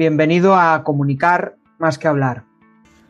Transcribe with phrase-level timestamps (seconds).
[0.00, 2.44] bienvenido a Comunicar más que hablar.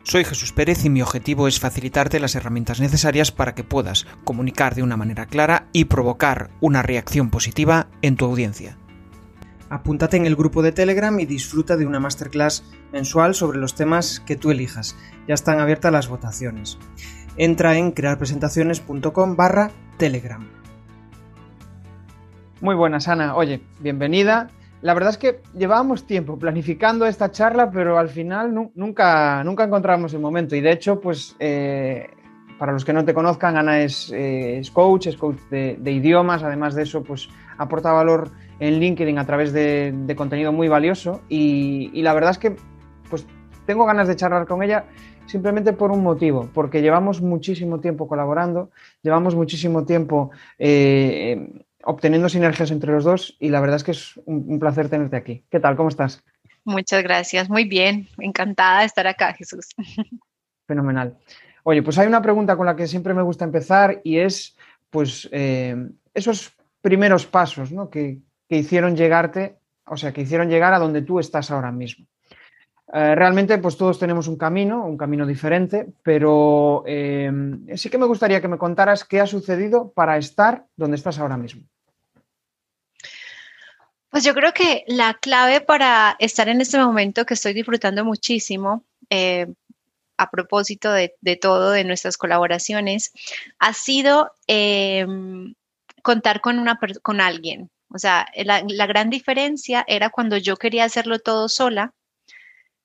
[0.03, 4.75] Soy Jesús Pérez y mi objetivo es facilitarte las herramientas necesarias para que puedas comunicar
[4.75, 8.75] de una manera clara y provocar una reacción positiva en tu audiencia.
[9.69, 14.19] Apúntate en el grupo de Telegram y disfruta de una masterclass mensual sobre los temas
[14.19, 14.97] que tú elijas.
[15.29, 16.77] Ya están abiertas las votaciones.
[17.37, 20.45] Entra en crearpresentaciones.com barra Telegram.
[22.59, 23.37] Muy buenas, Ana.
[23.37, 24.49] Oye, bienvenida
[24.81, 30.13] la verdad es que llevábamos tiempo planificando esta charla, pero al final nunca, nunca encontramos
[30.13, 30.55] el momento.
[30.55, 32.09] Y de hecho, pues eh,
[32.57, 36.41] para los que no te conozcan, Ana es, eh, coach, es coach de, idiomas.
[36.41, 41.21] Además de eso, pues aporta valor en LinkedIn a través de, contenido muy valioso.
[41.29, 42.55] Y, la verdad es que
[43.09, 43.27] pues
[43.67, 44.85] tengo ganas de charlar con ella
[45.27, 52.71] simplemente por un motivo, porque llevamos muchísimo tiempo colaborando, llevamos muchísimo tiempo eh, obteniendo sinergias
[52.71, 55.43] entre los dos y la verdad es que es un, placer tenerte aquí.
[55.49, 55.75] ¿Qué tal?
[55.75, 56.23] ¿Cómo estás?
[56.63, 59.69] Muchas gracias, muy bien, encantada de estar acá, Jesús.
[60.67, 61.17] Fenomenal.
[61.63, 64.55] Oye, pues hay una pregunta con la que siempre me gusta empezar y es,
[64.89, 65.75] pues, eh,
[66.13, 67.89] esos primeros pasos ¿no?
[67.89, 68.19] que,
[68.49, 72.05] hicieron llegarte, o sea, que hicieron llegar a donde tú estás ahora mismo.
[72.93, 77.31] Eh, realmente, pues todos tenemos un camino, un camino diferente, pero eh,
[77.75, 81.37] sí que me gustaría que me contaras qué ha sucedido para estar donde estás ahora
[81.37, 81.63] mismo.
[84.09, 88.83] Pues yo creo que la clave para estar en este momento que estoy disfrutando muchísimo,
[89.09, 89.47] eh,
[90.17, 93.13] a propósito de, todo, de nuestras colaboraciones,
[93.57, 95.55] ha sido em,
[96.03, 97.69] contar con, una, con alguien.
[97.87, 101.93] O sea, la, la gran diferencia era cuando yo quería hacerlo todo sola,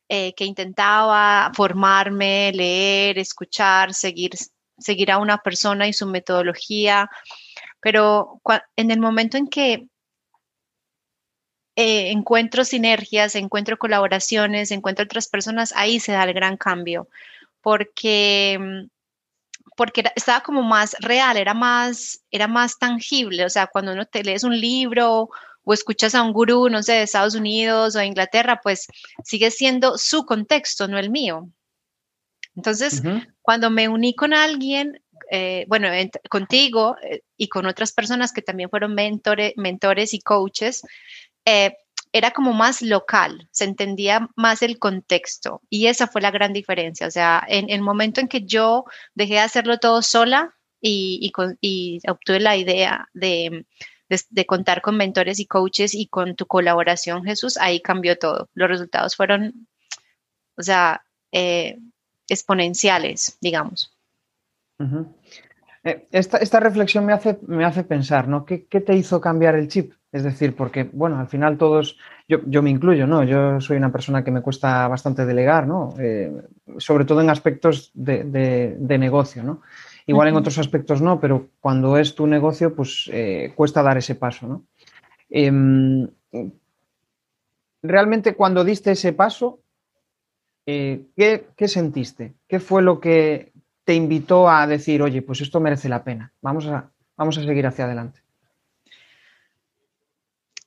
[0.09, 4.33] eh, que intentaba formarme, leer, escuchar, seguir,
[4.79, 7.11] seguir a una persona y su metodología,
[7.81, 8.41] pero
[8.77, 9.89] en el momento en que
[11.77, 17.09] eh, encuentro sinergias, encuentro colaboraciones, encuentro otras personas, ahí se da el gran cambio,
[17.61, 18.89] porque
[19.77, 24.25] porque estaba como más real, era más, era más tangible, o sea, cuando uno te
[24.25, 25.29] lees un libro
[25.67, 28.87] o escuchas a un gurú, no sé, de Estados Unidos o de Inglaterra, pues
[29.25, 31.51] sigue siendo su contexto, no el mío.
[32.55, 33.03] Entonces,
[33.43, 35.89] cuando me uní con alguien, eh, bueno,
[36.31, 40.83] contigo eh, y con otras personas que también fueron mentores y coaches,
[41.45, 41.77] eh,
[42.13, 47.09] era como más local, se entendía más el contexto y esa fue la gran diferencia.
[47.09, 48.85] O sea, en el momento en que yo
[49.15, 53.67] dejé de hacerlo todo sola y, y, obtuve la idea de,
[54.47, 58.49] contar con mentores y coaches y con tu colaboración, Jesús, ahí cambió todo.
[58.55, 59.67] Los resultados fueron,
[60.57, 61.79] o sea, eh,
[62.29, 63.93] exponenciales, digamos.
[65.85, 68.45] Eh, esta, reflexión me hace, me hace pensar, ¿no?
[68.45, 69.93] ¿Qué, ¿Qué, te hizo cambiar el chip?
[70.17, 73.23] Es decir, porque, bueno, al final todos, yo, me incluyo, ¿no?
[73.23, 75.95] Yo soy una persona que me cuesta bastante delegar, ¿no?
[75.99, 76.33] Eh,
[76.79, 79.61] sobre todo en aspectos de, negocio, ¿no?
[80.07, 84.15] Igual en otros aspectos no, pero cuando es tu negocio, pues eh, cuesta dar ese
[84.15, 84.65] paso, ¿no?
[85.29, 86.09] Em,
[87.83, 89.61] realmente cuando diste ese paso,
[90.65, 92.35] eh, ¿qué, ¿qué, sentiste?
[92.47, 93.53] ¿Qué fue lo que
[93.85, 97.67] te invitó a decir, oye, pues esto merece la pena, vamos a, vamos a seguir
[97.67, 98.21] hacia adelante?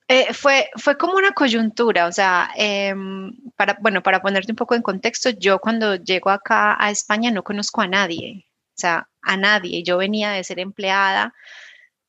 [0.08, 4.74] Eh, fue, fue como una coyuntura, o sea, em, para, bueno, para ponerte un poco
[4.74, 9.38] en contexto, yo cuando llego acá a España no conozco a nadie, o sea, a
[9.38, 9.84] nadie.
[9.84, 11.34] Yo venía de ser empleada,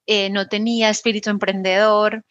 [0.06, 2.25] eh, no tenía espíritu emprendedor,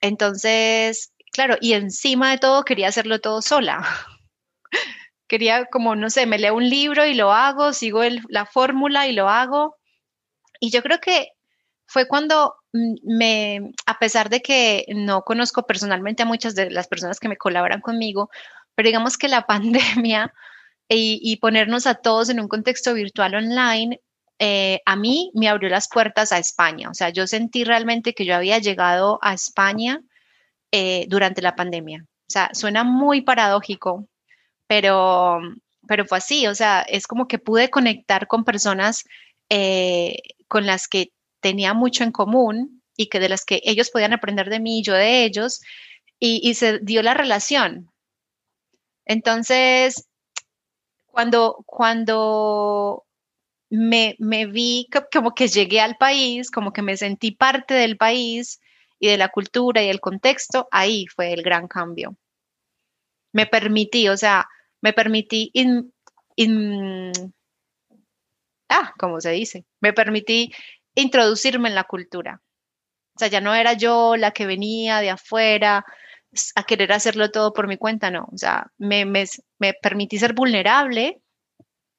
[0.00, 3.86] entonces, claro, y encima de todo quería hacerlo todo sola.
[5.28, 9.12] quería como, no sé, me leo un libro y lo hago, sigo la fórmula y
[9.12, 9.76] lo hago.
[10.60, 11.28] Y yo creo que
[11.86, 16.88] fue cuando mm, me, a pesar de que no conozco personalmente a muchas de las
[16.88, 18.30] personas que me colaboran conmigo,
[18.74, 20.32] pero digamos que la pandemia
[20.88, 24.00] y, ponernos a todos en un contexto virtual online,
[24.38, 26.90] eh, a mí me abrió las puertas a España.
[26.90, 30.00] O sea, yo sentí realmente que yo había llegado a España
[30.72, 32.04] eh, durante la pandemia.
[32.04, 34.08] O sea, suena muy paradójico,
[34.66, 35.40] pero,
[35.86, 36.46] pero fue así.
[36.46, 39.04] O sea, es como que pude conectar con personas
[39.50, 40.16] eh,
[40.48, 44.48] con las que tenía mucho en común y que de las que ellos podían aprender
[44.50, 45.60] de mí y yo de ellos,
[46.18, 47.90] y, se dio la relación.
[49.04, 50.08] Entonces,
[51.06, 53.04] cuando, cuando
[53.74, 58.60] me, me, vi como que llegué al país, como que me sentí parte del país
[59.00, 62.16] y de la cultura y el contexto, ahí fue el gran cambio.
[63.32, 64.46] Me permití, o sea,
[64.80, 65.50] me permití,
[68.68, 69.64] ah, ¿cómo se dice?
[69.80, 70.52] Me permití
[70.94, 72.40] introducirme en la cultura.
[73.16, 75.84] O sea, ya no era yo la que venía de afuera,
[76.54, 78.28] a querer hacerlo todo por mi cuenta, no.
[78.32, 81.20] O sea, me, me permití ser vulnerable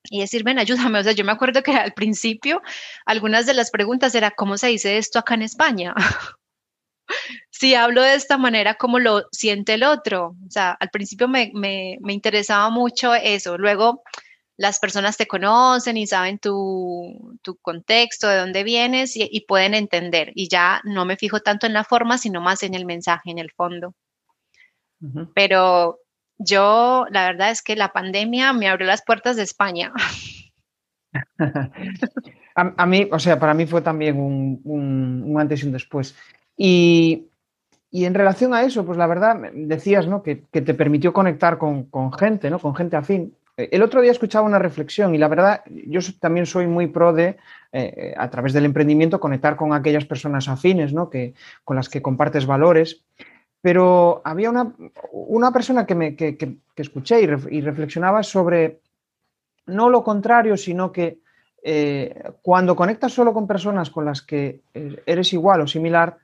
[0.09, 0.99] y decir, ven, ayúdame.
[0.99, 2.61] O sea, yo me acuerdo que al principio
[3.05, 5.93] algunas de las preguntas era, ¿cómo se dice esto acá en España?
[7.49, 10.35] si hablo de esta manera, ¿cómo lo siente el otro?
[10.47, 13.57] O sea, al principio me, me, me interesaba mucho eso.
[13.57, 14.03] Luego
[14.57, 19.73] las personas te conocen y saben tu, tu contexto, de dónde vienes y, y, pueden
[19.73, 20.31] entender.
[20.35, 23.39] Y ya no me fijo tanto en la forma, sino más en el mensaje, en
[23.39, 23.93] el fondo.
[25.01, 25.31] Uh -huh.
[25.35, 25.99] Pero
[26.37, 29.93] yo, la verdad es que la pandemia me abrió las puertas de España.
[32.55, 36.15] a, mí, o sea, para mí fue también un, antes y un después.
[36.57, 37.27] Y,
[37.91, 40.23] y, en relación a eso, pues la verdad, decías, ¿no?
[40.23, 42.59] Que, que te permitió conectar con, con, gente, ¿no?
[42.59, 43.35] Con gente afín.
[43.57, 47.37] El otro día escuchaba una reflexión y la verdad, yo también soy muy pro de,
[47.71, 51.09] eh, a través del emprendimiento, conectar con aquellas personas afines, ¿no?
[51.09, 51.33] Que,
[51.63, 53.05] con las que compartes valores.
[53.65, 54.75] Pero había una,
[55.11, 58.79] una persona que, me, que, que, que escuché y, ref, y, reflexionaba sobre
[59.65, 61.17] no lo contrario, sino que
[61.63, 62.13] eh,
[62.43, 66.19] cuando conectas solo con personas con las que eh, eres igual o similar,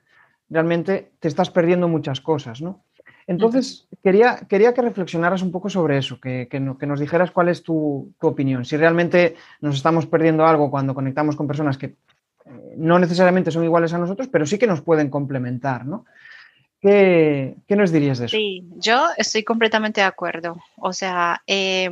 [0.51, 2.83] realmente te estás perdiendo muchas cosas, ¿no?
[3.25, 7.31] Entonces, quería, quería que reflexionaras un poco sobre eso, que, que, no, que nos dijeras
[7.31, 8.65] cuál es tu, tu, opinión.
[8.65, 11.95] Si realmente nos estamos perdiendo algo cuando conectamos con personas que
[12.45, 16.05] eh, no necesariamente son iguales a nosotros, pero sí que nos pueden complementar, ¿no?
[16.81, 18.35] ¿Qué, ¿Qué, nos dirías de eso?
[18.35, 20.57] Sí, yo estoy completamente de acuerdo.
[20.77, 21.89] O sea, eh,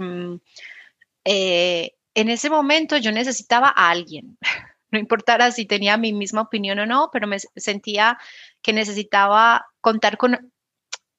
[1.24, 4.38] eh, en ese momento yo necesitaba a alguien.
[4.92, 8.18] No importara si tenía mi misma opinión o no, pero me sentía
[8.64, 10.52] que necesitaba contar con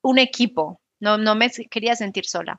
[0.03, 2.59] un equipo, no, no me quería sentir sola.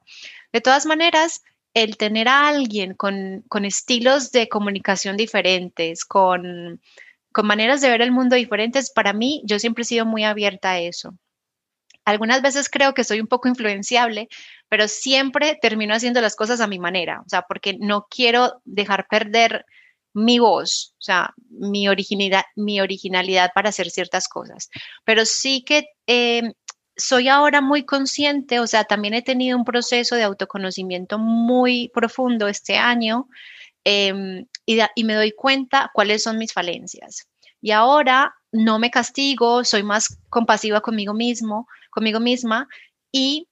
[0.53, 1.43] De todas maneras,
[1.73, 6.79] el tener a alguien con, con estilos de comunicación diferentes, con,
[7.31, 10.71] con maneras de ver el mundo diferentes, para mí yo siempre he sido muy abierta
[10.71, 11.15] a eso.
[12.03, 14.27] Algunas veces creo que soy un poco influenciable,
[14.69, 19.07] pero siempre termino haciendo las cosas a mi manera, o sea, porque no quiero dejar
[19.07, 19.65] perder
[20.13, 24.69] mi voz, o sea, mi originalidad, mi originalidad para hacer ciertas cosas.
[25.05, 26.53] Pero sí que eh,
[26.97, 32.47] soy ahora muy consciente, o sea, también he tenido un proceso de autoconocimiento muy profundo
[32.47, 33.27] este año
[33.85, 34.45] eh,
[34.95, 37.27] y, me doy cuenta cuáles son mis falencias.
[37.61, 42.67] Y ahora no me castigo, soy más compasiva conmigo mismo, conmigo misma
[43.11, 43.47] y,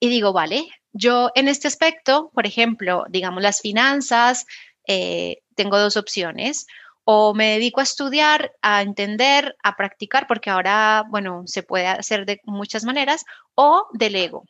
[0.00, 4.46] y digo, vale, yo en este aspecto, por ejemplo, digamos las finanzas,
[4.86, 6.66] eh, tengo dos opciones
[7.04, 12.24] o me dedico a estudiar, a entender, a practicar, porque ahora, bueno, se puede hacer
[12.24, 13.24] de muchas maneras,
[13.54, 14.44] o delego.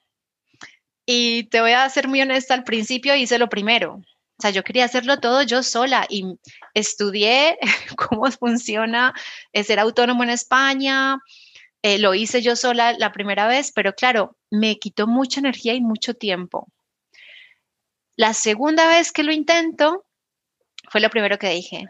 [1.04, 4.00] Y te voy a ser muy honesta, al principio hice lo primero.
[4.38, 6.38] O sea, yo quería hacerlo todo yo sola y
[6.74, 7.58] estudié
[7.96, 9.14] cómo funciona
[9.52, 11.18] ser autónomo en España.
[11.82, 15.80] Eh, lo hice yo sola la primera vez, pero claro, me quitó mucha energía y
[15.80, 16.68] mucho tiempo.
[18.16, 20.04] La segunda vez que lo intento,
[20.88, 21.88] fue lo primero que dije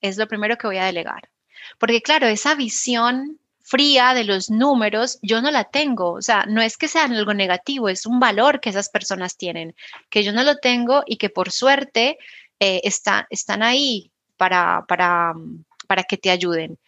[0.00, 1.30] es lo primero que voy a delegar.
[1.78, 6.12] Porque claro, esa visión fría de los números, yo no la tengo.
[6.12, 9.74] O sea, no es que sea algo negativo, es un valor que esas personas tienen,
[10.10, 12.18] que yo no lo tengo y que por suerte
[12.60, 15.32] eh, está, están ahí para, para,
[15.88, 16.78] para que te ayuden.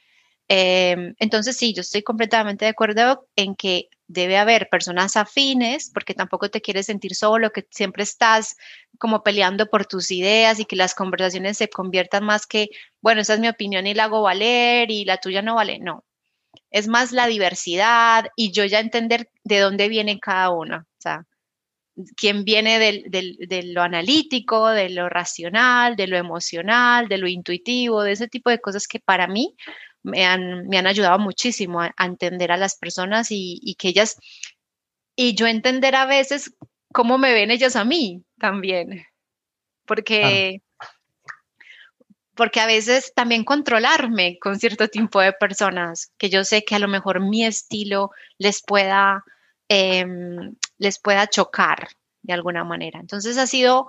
[0.48, 6.14] Eh, entonces, sí, yo estoy completamente de acuerdo en que debe haber personas afines, porque
[6.14, 8.56] tampoco te quieres sentir solo, que siempre estás
[8.98, 12.68] como peleando por tus ideas y que las conversaciones se conviertan más que,
[13.00, 15.78] bueno, esa es mi opinión y la hago valer y la tuya no vale.
[15.80, 16.04] No,
[16.70, 20.78] es más la diversidad y yo ya entender de dónde viene cada una.
[20.78, 21.24] O sea,
[22.16, 27.28] quién viene del, del, de lo analítico, de lo racional, de lo emocional, de lo
[27.28, 29.54] intuitivo, de ese tipo de cosas que para mí
[30.02, 33.88] me han, me han ayudado muchísimo a, a entender a las personas y, y, que
[33.88, 34.16] ellas,
[35.16, 36.54] y yo entender a veces
[36.92, 39.04] cómo me ven ellas a mí también,
[39.86, 40.65] porque, ah.
[42.36, 46.78] Porque a veces también controlarme con cierto tipo de personas, que yo sé que a
[46.78, 49.24] lo mejor mi estilo les pueda,
[49.68, 50.06] eh,
[50.78, 51.88] les pueda chocar
[52.22, 53.00] de alguna manera.
[53.00, 53.86] Entonces ha sido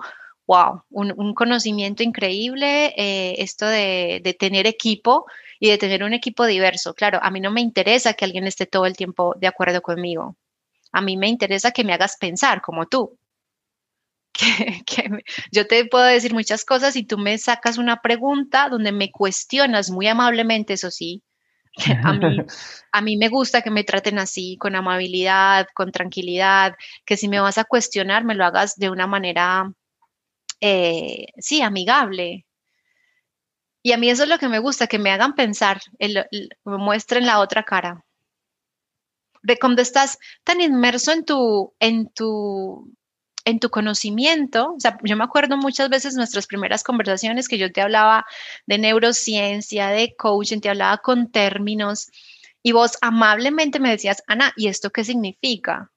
[0.48, 5.26] wow, un, conocimiento increíble, eh, esto de, tener equipo
[5.60, 6.94] y de tener un equipo diverso.
[6.94, 10.36] Claro, a mí no me interesa que alguien esté todo el tiempo de acuerdo conmigo.
[10.90, 13.17] A mí me interesa que me hagas pensar como tú.
[14.38, 15.10] Que, que
[15.50, 19.90] yo te puedo decir muchas cosas y tú me sacas una pregunta donde me cuestionas
[19.90, 21.24] muy amablemente, eso sí.
[22.04, 22.38] A mí,
[22.92, 27.40] a mí me gusta que me traten así, con amabilidad, con tranquilidad, que si me
[27.40, 29.72] vas a cuestionar, me lo hagas de una manera
[30.60, 32.46] eh, sí, amigable.
[33.82, 36.50] Y a mí eso es lo que me gusta, que me hagan pensar, el, el,
[36.64, 38.04] me muestren la otra cara.
[39.42, 42.92] de cuando estás tan inmerso en tu, en tu,
[43.48, 47.72] en tu conocimiento, o sea, yo me acuerdo muchas veces nuestras primeras conversaciones que yo
[47.72, 48.26] te hablaba
[48.66, 52.10] de neurociencia, de coaching, te hablaba con términos
[52.62, 55.90] y vos amablemente me decías, Ana, ¿y esto qué significa?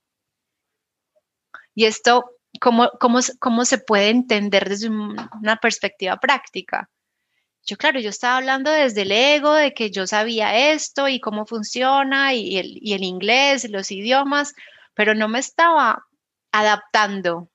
[1.75, 6.89] Y esto, ¿cómo, cómo, cómo se puede entender desde una perspectiva práctica?
[7.65, 11.45] Yo, claro, yo estaba hablando desde el ego, de que yo sabía esto y cómo
[11.45, 14.53] funciona y el, y el inglés los idiomas,
[14.93, 16.05] pero no me estaba
[16.51, 17.49] adaptando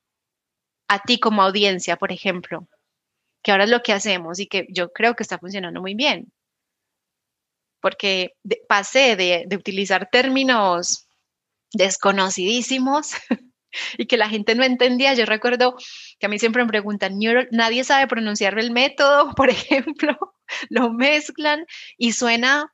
[0.87, 2.67] a ti como audiencia, por ejemplo,
[3.43, 6.31] que ahora es lo que hacemos y que yo creo que está funcionando muy bien.
[7.81, 8.33] Porque
[8.67, 11.07] pasé de, de utilizar términos
[11.73, 13.11] desconocidísimos
[13.97, 15.13] y que la gente no entendía.
[15.13, 15.75] Yo recuerdo
[16.19, 17.19] que a mí siempre me preguntan,
[17.51, 20.17] nadie sabe pronunciar el método, por ejemplo,
[20.69, 21.65] lo mezclan
[21.97, 22.73] y suena,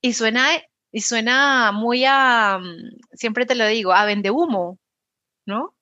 [0.00, 0.48] y suena,
[0.92, 4.78] y suena muy a, mm, siempre te lo digo, a vende humo,
[5.50, 5.74] ¿no?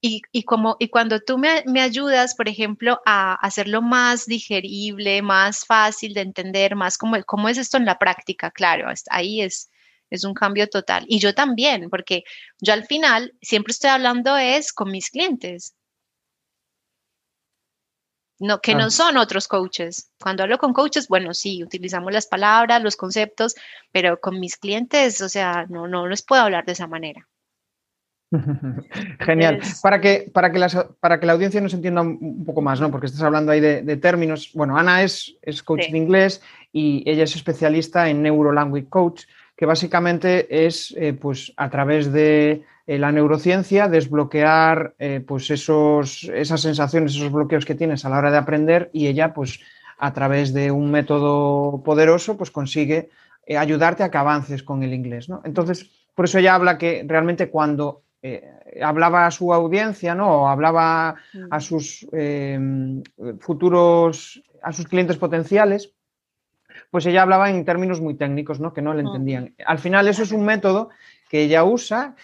[0.00, 5.22] Y, y, como, y cuando tú me, me, ayudas, por ejemplo, a hacerlo más digerible,
[5.22, 9.70] más fácil de entender, más como cómo es esto en la práctica, claro, ahí es,
[10.10, 11.04] es un cambio total.
[11.08, 12.24] Y yo también, porque
[12.60, 15.74] yo al final siempre estoy hablando es con mis clientes.
[18.38, 20.10] No, que no son otros coaches.
[20.20, 23.54] Cuando hablo con coaches, bueno, sí, utilizamos las palabras, los conceptos,
[23.92, 27.26] pero con mis clientes, o sea, no, no les puedo hablar de esa manera.
[29.20, 29.60] Genial.
[29.82, 30.60] Para, que, para, que
[31.00, 32.90] para que la audiencia nos entienda un poco más, ¿no?
[32.90, 34.50] Porque estás hablando ahí de, términos.
[34.54, 39.24] Bueno, Ana es, es coach de inglés y ella es especialista en Neuro Language Coach
[39.56, 46.24] que básicamente es eh, pues a través de eh, la neurociencia desbloquear eh, pues esos,
[46.24, 49.60] esas sensaciones, esos bloqueos que tienes a la hora de aprender y ella pues
[49.98, 53.08] a través de un método poderoso pues consigue
[53.56, 55.28] ayudarte a que avances con el inglés.
[55.28, 55.40] ¿no?
[55.44, 58.02] Entonces, por eso ella habla que realmente cuando
[58.82, 60.42] hablaba a su audiencia, ¿no?
[60.42, 61.16] O hablaba
[61.50, 62.06] a sus
[63.40, 65.92] futuros, a sus clientes potenciales,
[66.90, 68.72] pues ella hablaba en términos muy técnicos, ¿no?
[68.72, 69.54] Que no le entendían.
[69.66, 70.90] Al final eso es un método
[71.28, 72.14] que ella usa,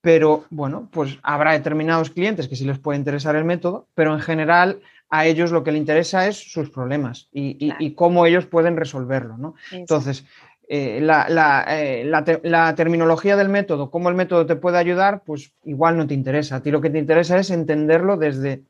[0.00, 4.20] pero bueno, pues habrá determinados clientes que sí les puede interesar el método, pero en
[4.20, 9.38] general a ellos lo que le interesa es sus problemas y, cómo ellos pueden resolverlo,
[9.38, 9.54] ¿no?
[9.72, 10.24] Entonces,
[10.70, 16.06] eh, eh, la, terminología del método, cómo el método te puede ayudar, pues igual no
[16.06, 16.56] te interesa.
[16.56, 18.62] A ti lo que te interesa es entenderlo desde,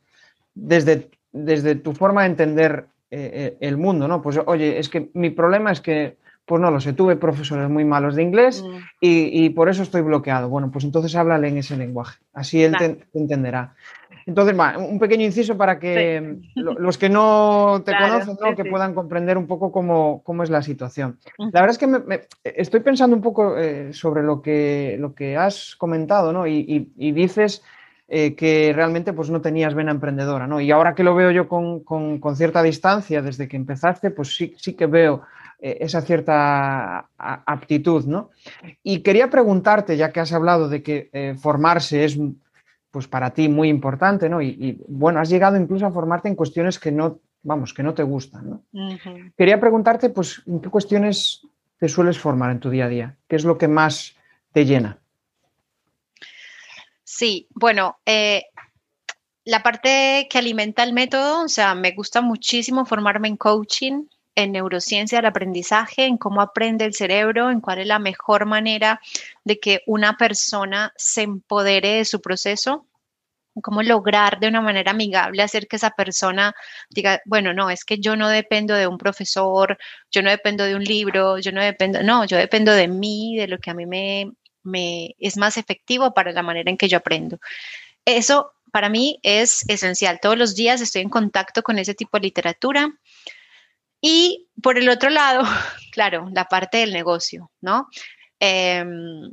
[0.54, 4.22] desde, desde tu forma de entender eh, el mundo, ¿no?
[4.22, 7.84] Pues oye, es que mi problema es que, pues no lo sé, tuve profesores muy
[7.84, 8.76] malos de inglés mm.
[9.00, 10.48] y, por eso estoy bloqueado.
[10.48, 13.74] Bueno, pues entonces háblale en ese lenguaje, así él te, entenderá.
[14.28, 18.54] Entonces, un pequeño inciso para que los que no te conocen, ¿no?
[18.54, 21.18] que puedan comprender un poco cómo, es la situación.
[21.38, 25.36] La verdad es que me, estoy pensando un poco eh, sobre lo que, lo que
[25.36, 26.46] has comentado, ¿no?
[26.46, 27.62] y dices
[28.10, 30.62] eh, que realmente pues no tenías vena emprendedora, ¿no?
[30.62, 31.84] Y ahora que lo veo yo con,
[32.36, 35.24] cierta distancia desde que empezaste, pues sí, sí que veo
[35.60, 38.30] eh, esa cierta aptitud, ¿no?
[38.82, 42.18] Y quería preguntarte, ya que has hablado de que eh, formarse es
[42.90, 44.40] pues para ti muy importante, ¿no?
[44.40, 48.02] Y, bueno, has llegado incluso a formarte en cuestiones que no, vamos, que no te
[48.02, 48.62] gustan, ¿no?
[49.36, 51.46] Quería preguntarte, pues, ¿en qué cuestiones
[51.78, 53.16] te sueles formar en tu día a día?
[53.28, 54.16] ¿Qué es lo que más
[54.52, 54.98] te llena?
[57.04, 58.44] Sí, bueno, eh,
[59.44, 64.04] la parte que alimenta el método, o sea, me gusta muchísimo formarme en coaching,
[64.38, 69.00] en neurociencia del aprendizaje, en cómo aprende el cerebro, en cuál es la mejor manera
[69.42, 72.86] de que una persona se empodere de su proceso,
[73.60, 76.54] cómo lograr de una manera amigable hacer que esa persona
[76.88, 79.76] diga, bueno, no, es que yo no dependo de un profesor,
[80.12, 83.48] yo no dependo de un libro, yo no dependo, no, yo dependo de mí, de
[83.48, 84.30] lo que a mí me,
[84.62, 87.40] me, es más efectivo para la manera en que yo aprendo.
[88.04, 90.20] Eso para mí es esencial.
[90.20, 92.94] Todos los días estoy en contacto con ese tipo de literatura.
[94.00, 95.42] Y por el otro lado,
[95.92, 97.88] claro, la parte del negocio, ¿no?
[98.40, 99.32] Em,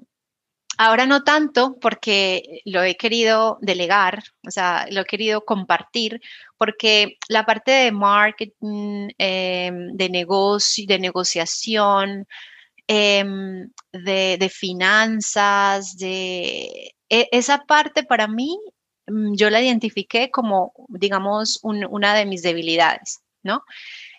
[0.78, 6.22] ahora no tanto porque lo he querido delegar, o sea, lo he querido compartir,
[6.58, 12.28] porque la parte de marketing, em, de negocio, de negociación,
[12.88, 18.60] Em, de, finanzas, de e, esa parte para mí,
[19.08, 23.64] mm, yo la identifiqué como, digamos, una de mis debilidades, ¿no?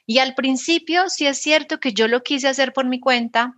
[0.07, 3.55] Y al principio sí es cierto que yo lo quise hacer por mi cuenta,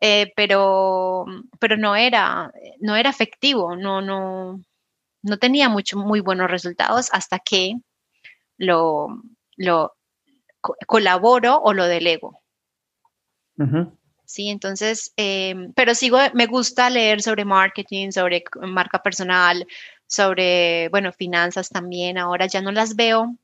[0.00, 1.24] eh, pero,
[1.58, 4.60] pero no era, no era efectivo, no, no,
[5.22, 7.74] no tenía mucho, muy buenos resultados hasta que
[8.58, 9.08] lo,
[9.56, 9.94] lo
[10.86, 12.40] colaboro o lo delego.
[14.26, 14.48] ¿sí?
[14.50, 19.66] Entonces, em, pero sigo, me gusta leer sobre marketing, sobre marca personal,
[20.06, 22.18] sobre, bueno, finanzas también.
[22.18, 23.34] Ahora ya no las veo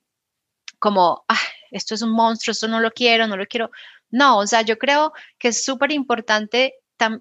[0.79, 1.39] como, ah,
[1.73, 3.71] esto es un monstruo, esto no lo quiero, no lo quiero.
[4.11, 6.75] No, o sea, yo creo que es súper importante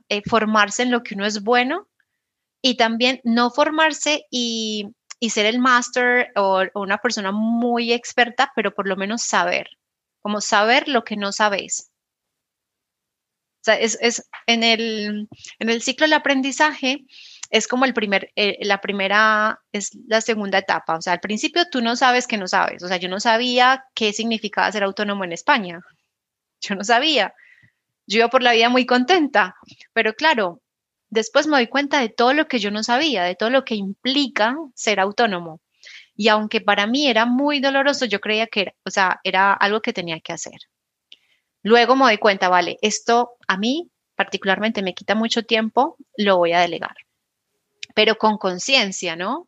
[0.10, 1.90] eh, formarse en lo que uno es bueno
[2.62, 4.90] y también no formarse y,
[5.30, 9.70] ser el máster o, una persona muy experta, pero por lo menos saber,
[10.22, 11.92] como saber lo que no sabes.
[13.62, 13.98] O sea, es,
[14.48, 15.28] en, el,
[15.60, 17.06] en el ciclo del aprendizaje,
[17.52, 20.96] es como el primer, eh, la primera, es la segunda etapa.
[20.96, 22.82] O sea, al principio tú no sabes que no sabes.
[22.82, 25.82] O sea, yo no sabía qué significaba ser autónomo en España.
[26.62, 27.34] Yo no sabía.
[28.08, 29.56] Yo iba por la vida muy contenta.
[29.94, 30.62] Pero claro,
[31.10, 33.76] después me doy cuenta de todo lo que yo no sabía, de todo lo que
[33.76, 35.60] implica ser autónomo.
[36.16, 39.82] Y aunque para mí era muy doloroso, yo creía que era, o sea, era algo
[39.82, 40.60] que tenía que hacer.
[41.64, 46.54] Luego me doy cuenta, vale, esto a mí particularmente me quita mucho tiempo, lo voy
[46.54, 46.96] a delegar
[47.96, 49.42] pero con conciencia, ¿no?
[49.42, 49.48] O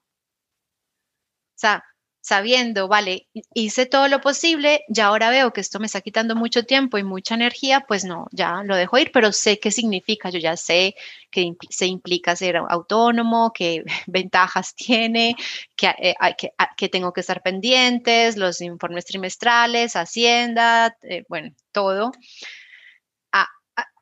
[1.55, 1.83] sea,
[2.23, 6.63] sabiendo, vale, hice todo lo posible, ya ahora veo que esto me está quitando mucho
[6.63, 10.39] tiempo y mucha energía, pues no, ya lo dejo ir, pero sé qué significa, yo
[10.39, 10.95] ya sé
[11.29, 15.35] que se implica ser autónomo, qué ventajas tiene,
[15.75, 22.13] que, eh, que, que, tengo que estar pendientes, los informes trimestrales, Hacienda, eh, bueno, todo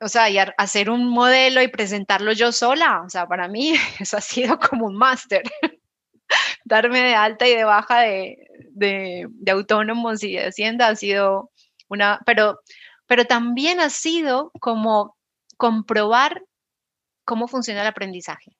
[0.02, 4.16] o sea, y hacer un modelo y presentarlo yo sola, o sea, para mí eso
[4.16, 5.42] ha sido como un máster.
[6.64, 8.38] Darme de alta y de baja de,
[8.70, 11.50] de, autónomos y de hacienda ha sido
[11.88, 12.60] una, pero,
[13.06, 15.16] pero también ha sido como
[15.56, 16.42] comprobar
[17.24, 18.56] cómo funciona el aprendizaje.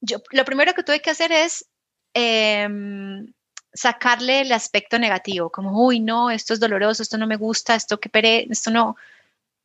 [0.00, 1.66] Yo, lo primero que tuve que hacer es
[2.14, 3.33] em,
[3.74, 7.98] sacarle el aspecto negativo, como, uy, no, esto es doloroso, esto no me gusta, esto
[7.98, 8.96] que pere, esto no.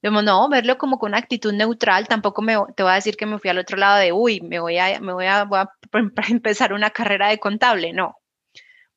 [0.01, 3.39] no, verlo como con una actitud neutral, tampoco me, te voy a decir que me
[3.39, 5.69] fui al otro lado de, uy, me voy a, me voy a, voy a
[6.29, 8.17] empezar una carrera de contable, no.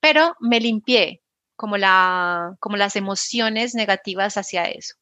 [0.01, 1.23] Pero me limpié
[1.57, 4.95] como, la, como las emociones negativas hacia eso.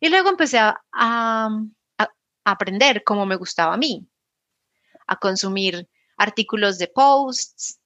[0.00, 1.48] Y luego empecé a, a
[2.44, 4.06] aprender cómo me gustaba a mí,
[5.06, 7.80] a consumir artículos de posts,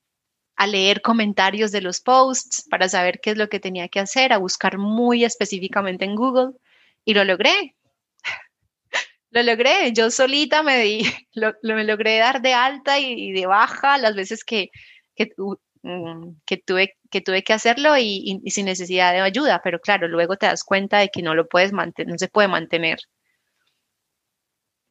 [0.59, 4.33] a leer comentarios de los posts para saber qué es lo que tenía que hacer,
[4.33, 6.59] a buscar muy específicamente en Google
[7.05, 7.77] y lo logré.
[9.31, 13.99] lo logré, yo solita me di, lo, me logré dar de alta y, de baja
[13.99, 14.71] las veces que,
[15.15, 15.31] que,
[15.83, 20.37] mm, que, tuve, que tuve que hacerlo y, sin necesidad de ayuda, pero claro, luego
[20.39, 22.99] te das cuenta de que no lo puedes mantener, no se puede mantener.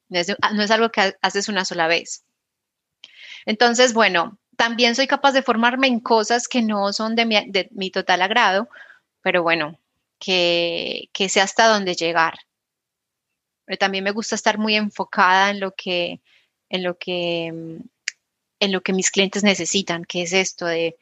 [0.08, 2.24] no es algo que haces una sola vez.
[3.46, 7.26] Entonces, bueno, también soy capaz de formarme en cosas que no son de
[7.72, 8.70] mi, total agrado,
[9.22, 9.80] pero bueno,
[10.20, 12.40] que, que, sé hasta dónde llegar.
[13.66, 16.22] Pero también me gusta estar muy enfocada en lo que,
[16.70, 20.98] en lo que, en lo que mis clientes necesitan, que es esto de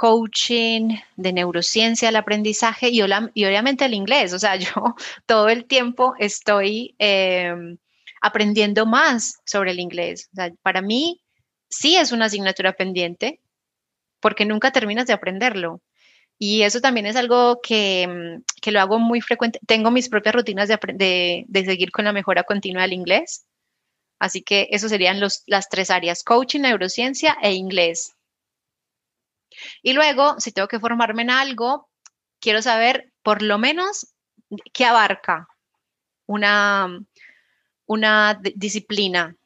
[0.00, 3.00] coaching, de neurociencia, el aprendizaje y,
[3.34, 4.32] y obviamente el inglés.
[4.32, 7.78] O sea, yo todo el tiempo estoy em,
[8.20, 10.30] aprendiendo más sobre el inglés.
[10.62, 11.20] Para mí,
[11.70, 13.40] sí es una asignatura pendiente
[14.20, 15.80] porque nunca terminas de aprenderlo.
[16.38, 19.60] Y eso también es algo que, mm, lo hago muy frecuente.
[19.66, 23.46] Tengo mis propias rutinas de, seguir con la mejora continua del inglés.
[24.18, 28.14] Así que eso serían las tres áreas, coaching, neurociencia e inglés.
[29.82, 31.88] Y luego, si tengo que formarme en algo,
[32.40, 34.14] quiero saber por lo menos
[34.72, 35.48] qué abarca
[36.26, 37.00] una,
[37.86, 39.36] una disciplina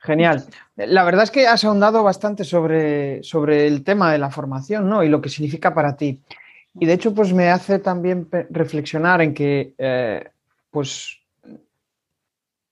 [0.00, 0.44] Genial.
[0.76, 5.02] La verdad es que has ahondado bastante sobre, sobre el tema de la formación ¿no?
[5.02, 6.20] y lo que significa para ti.
[6.78, 10.28] Y de hecho, pues me hace también reflexionar en que eh,
[10.70, 11.20] pues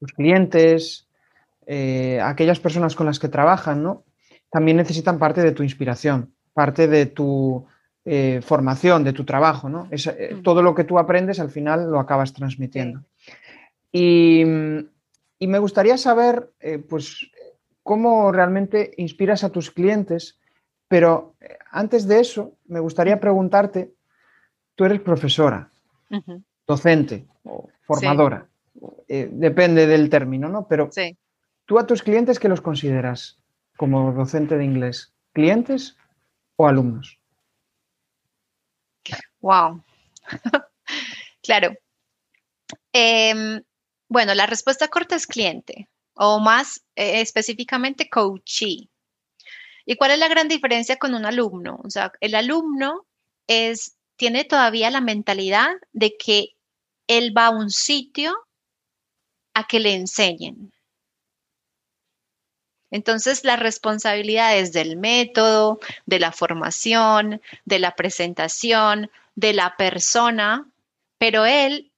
[0.01, 1.07] tus clientes,
[1.66, 4.03] eh, aquellas personas con las que trabajan, ¿no?
[4.51, 7.64] También necesitan parte de tu inspiración, parte de tu
[8.05, 9.85] eh, formación, de tu trabajo, ¿no?
[9.85, 10.42] Mm.
[10.42, 13.05] todo lo que tú aprendes al final lo acabas transmitiendo.
[13.92, 14.44] Y,
[15.42, 17.28] y me gustaría saber, eh, pues,
[17.83, 20.38] cómo realmente inspiras a tus clientes,
[20.87, 23.92] pero eh, antes de eso, me gustaría preguntarte,
[24.76, 25.68] tú eres profesora,
[26.64, 28.46] docente o formadora,
[29.09, 30.68] eh, depende del término, ¿no?
[30.68, 30.90] Pero
[31.64, 33.42] tú a tus clientes, ¿qué los consideras
[33.76, 35.12] como docente de inglés?
[35.33, 35.96] ¿Clientes
[36.55, 37.18] o alumnos?
[39.40, 39.83] Wow.
[41.42, 41.74] claro.
[42.92, 43.61] Em,
[44.12, 48.90] bueno, la respuesta corta es cliente o más eh, específicamente coachee.
[49.87, 51.81] ¿Y cuál es la gran diferencia con un alumno?
[51.83, 53.07] O sea, el alumno
[53.46, 56.51] es, tiene todavía la mentalidad de que
[57.07, 58.35] él va a un sitio
[59.55, 60.72] a que le enseñen.
[62.90, 70.70] Entonces, las responsabilidades del método, de la formación, de la presentación, de la persona,
[71.16, 71.91] pero él,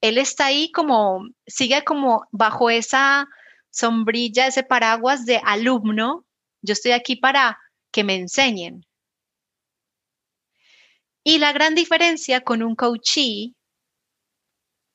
[0.00, 3.28] él está ahí como, sigue como bajo esa
[3.70, 6.24] sombrilla, ese paraguas de alumno.
[6.62, 7.58] Yo estoy aquí para
[7.90, 8.86] que me enseñen.
[11.22, 13.54] Y la gran diferencia con un coachee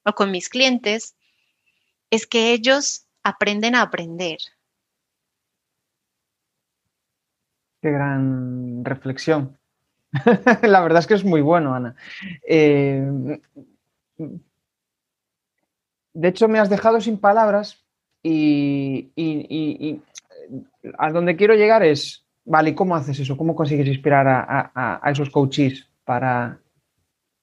[0.04, 1.15] o con mis clientes
[2.10, 4.38] es que ellos aprenden a aprender.
[7.82, 9.60] Qué gran reflexión.
[10.63, 11.96] La verdad es que es muy bueno, Ana.
[12.48, 13.08] Eh,
[16.15, 17.84] de hecho, me has dejado sin palabras
[18.23, 19.12] y,
[20.97, 23.36] a donde quiero llegar es, vale, ¿cómo haces eso?
[23.36, 26.58] ¿Cómo consigues inspirar a, esos coaches para,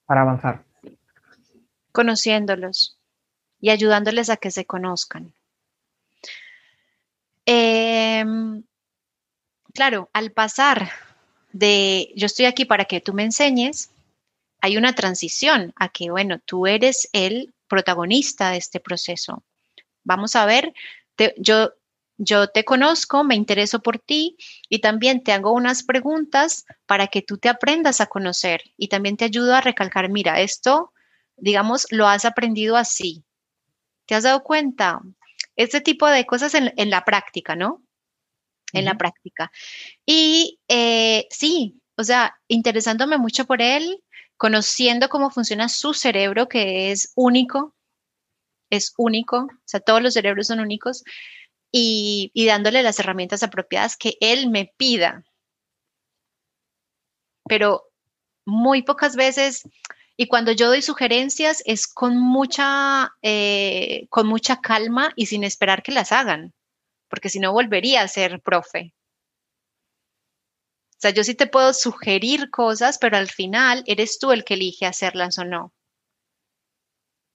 [0.06, 0.64] para avanzar?
[1.92, 2.98] Conociéndolos
[3.60, 5.34] y ayudándoles a que se conozcan.
[7.44, 8.24] Eh,
[9.74, 10.88] claro, al pasar
[11.52, 13.90] de yo estoy aquí para que tú me enseñes,
[14.62, 19.42] hay una transición a que, bueno, tú eres el protagonista de este proceso.
[20.04, 20.74] Vamos a ver,
[21.38, 21.72] yo,
[22.18, 24.36] yo te conozco, me intereso por ti
[24.68, 29.16] y también te hago unas preguntas para que tú te aprendas a conocer y también
[29.16, 30.92] te ayudo a recalcar, mira, esto,
[31.38, 33.24] digamos, lo has aprendido así.
[34.04, 35.00] ¿Te has dado cuenta?
[35.56, 37.82] Este tipo de cosas en, en la práctica, ¿no?
[38.72, 39.50] en la práctica.
[40.06, 44.02] Y eh, sí, o sea, interesándome mucho por él,
[44.42, 47.76] conociendo cómo funciona su cerebro, que es único,
[48.70, 51.04] es único, o sea, todos los cerebros son únicos,
[51.70, 55.22] y, dándole las herramientas apropiadas que él me pida.
[57.48, 57.84] Pero
[58.44, 59.62] muy pocas veces,
[60.16, 65.84] y cuando yo doy sugerencias es con mucha, eh, con mucha calma y sin esperar
[65.84, 66.52] que las hagan
[67.08, 68.94] porque si no volvería a ser profe.
[71.02, 74.86] Sea, yo sí te puedo sugerir cosas, pero al final eres tú el que elige
[74.86, 75.72] hacerlas o no.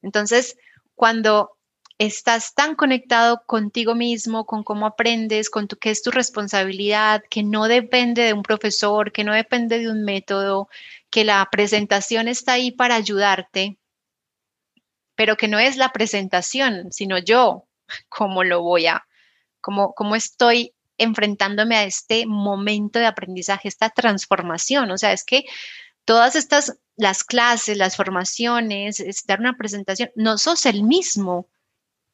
[0.01, 0.55] Entonces,
[0.95, 1.57] cuando
[1.97, 7.43] estás tan conectado contigo mismo, con cómo aprendes, con tu, qué es tu responsabilidad, que
[7.43, 10.69] no depende de un profesor, que no depende de un método,
[11.09, 13.77] que la presentación está ahí para ayudarte,
[15.15, 17.67] pero que no es la presentación, sino yo,
[18.07, 19.07] cómo lo voy a
[19.95, 24.91] cómo, estoy enfrentándome a este momento de aprendizaje, esta transformación.
[24.91, 25.45] O sea, es que
[26.05, 31.47] todas estas, las clases, las formaciones, dar una presentación, no sos el mismo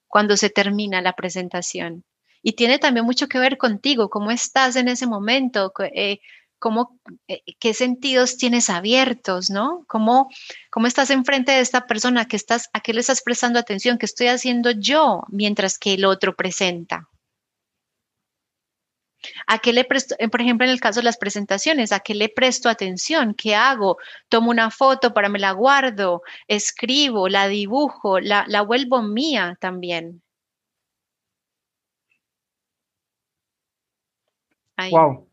[0.07, 2.03] cuando se termina la presentación.
[2.41, 6.19] Y tiene también mucho que ver contigo, cómo estás en ese momento, eh,
[6.59, 9.85] cómo, eh, qué sentidos tienes abiertos, ¿no?
[9.87, 10.29] Cómo,
[10.71, 14.05] cómo estás enfrente de esta persona, que estás, a qué le estás prestando atención, qué
[14.05, 17.09] estoy haciendo yo mientras que el otro presenta.
[19.47, 22.29] ¿A qué le presto, por ejemplo, en el caso de las presentaciones, a qué le
[22.29, 23.33] presto atención?
[23.33, 23.97] ¿Qué hago?
[24.29, 30.21] Tomo una foto para me la guardo, escribo, la dibujo, la, vuelvo mía también.
[34.91, 35.27] Wow.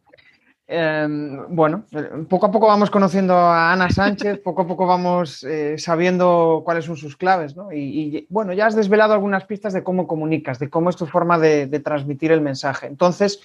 [0.73, 1.85] Em, bueno,
[2.29, 6.85] poco a poco vamos conociendo a Ana Sánchez, poco a poco vamos eh, sabiendo cuáles
[6.85, 7.73] son sus claves, ¿no?
[7.73, 11.39] Y, bueno, ya has desvelado algunas pistas de cómo comunicas, de cómo es tu forma
[11.39, 12.87] de transmitir el mensaje.
[12.87, 13.41] Entonces,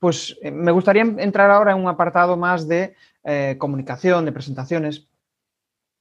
[0.00, 5.06] pues eh, me gustaría entrar ahora en un apartado más de eh, comunicación, de presentaciones.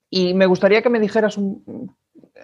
[0.10, 1.38] Y me gustaría que me dijeras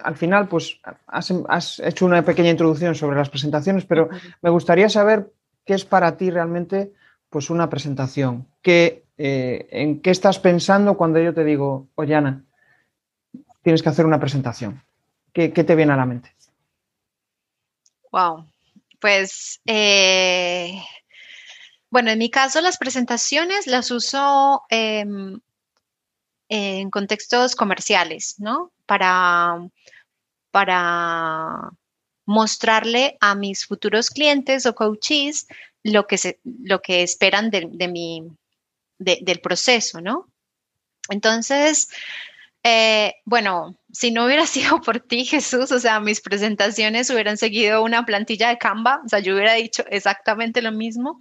[0.02, 4.08] al final, pues has, hecho una pequeña introducción sobre las presentaciones, pero
[4.42, 5.32] me gustaría saber
[5.64, 6.92] qué es para ti realmente
[7.30, 8.46] pues una presentación.
[8.62, 12.16] ¿Qué, eh, ¿En qué estás pensando cuando yo te digo, oye
[13.62, 14.82] tienes que hacer una presentación?
[15.32, 16.32] ¿Qué, te viene a la mente?
[18.12, 18.46] Wow,
[19.00, 19.60] pues
[21.96, 25.40] bueno, en mi caso las presentaciones las uso em,
[26.50, 28.70] en contextos comerciales, ¿no?
[28.84, 29.66] Para,
[30.50, 31.70] para
[32.26, 35.46] mostrarle a mis futuros clientes o coaches
[35.84, 38.24] lo que, se, lo que esperan de, mi,
[38.98, 40.28] del proceso, ¿no?
[41.08, 41.88] Entonces,
[42.62, 47.82] eh, bueno, si no hubiera sido por ti, Jesús, o sea, mis presentaciones hubieran seguido
[47.82, 51.20] una plantilla de Canva, o sea, yo hubiera dicho exactamente lo mismo.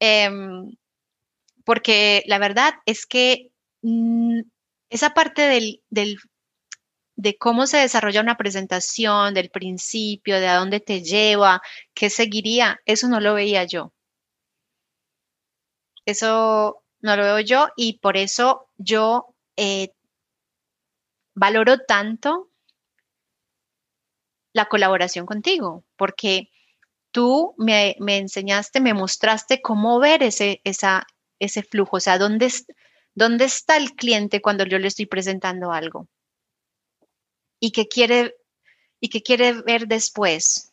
[0.00, 0.76] Em,
[1.64, 3.50] porque la verdad es que
[3.82, 4.40] mm,
[4.90, 5.42] esa parte
[5.90, 6.18] del,
[7.16, 11.60] de cómo se desarrolla una presentación, del principio, de a dónde te lleva,
[11.94, 13.92] qué seguiría, eso no lo veía yo.
[16.08, 19.92] eso no lo veo yo y por eso yo eh,
[21.34, 22.48] valoro tanto
[24.52, 26.50] la colaboración contigo, porque
[27.10, 32.52] tú me, enseñaste, me mostraste cómo ver ese, ese flujo, o sea, dónde,
[33.14, 36.08] dónde está el cliente cuando yo le estoy presentando algo
[37.60, 38.36] y qué quiere,
[39.00, 40.72] y qué quiere ver después,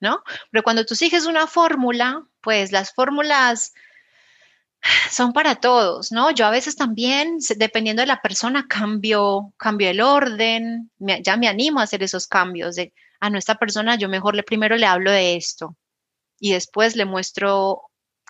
[0.00, 0.22] ¿no?
[0.50, 3.74] Pero cuando tú sigues una fórmula, pues las fórmulas
[5.10, 6.30] son para todos, ¿no?
[6.30, 11.80] Yo a veces también, dependiendo de la persona, cambio, cambio el orden, ya me animo
[11.80, 12.92] a hacer esos cambios de,
[13.22, 15.76] a nuestra persona yo mejor le primero le hablo de esto
[16.40, 17.82] y después le muestro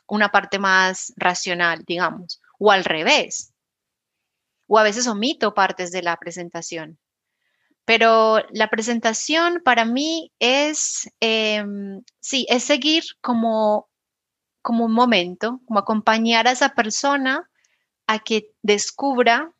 [0.06, 3.54] una parte más racional, digamos, o al revés.
[4.66, 6.98] O a veces omito partes de la presentación.
[7.86, 13.88] Pero la presentación para mí es, em, sí, es seguir como
[14.60, 17.50] como un momento, como acompañar a esa persona
[18.06, 19.52] a que descubra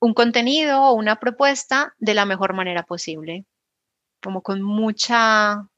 [0.00, 3.44] un contenido o una propuesta de la mejor manera posible,
[4.22, 5.68] como con mucha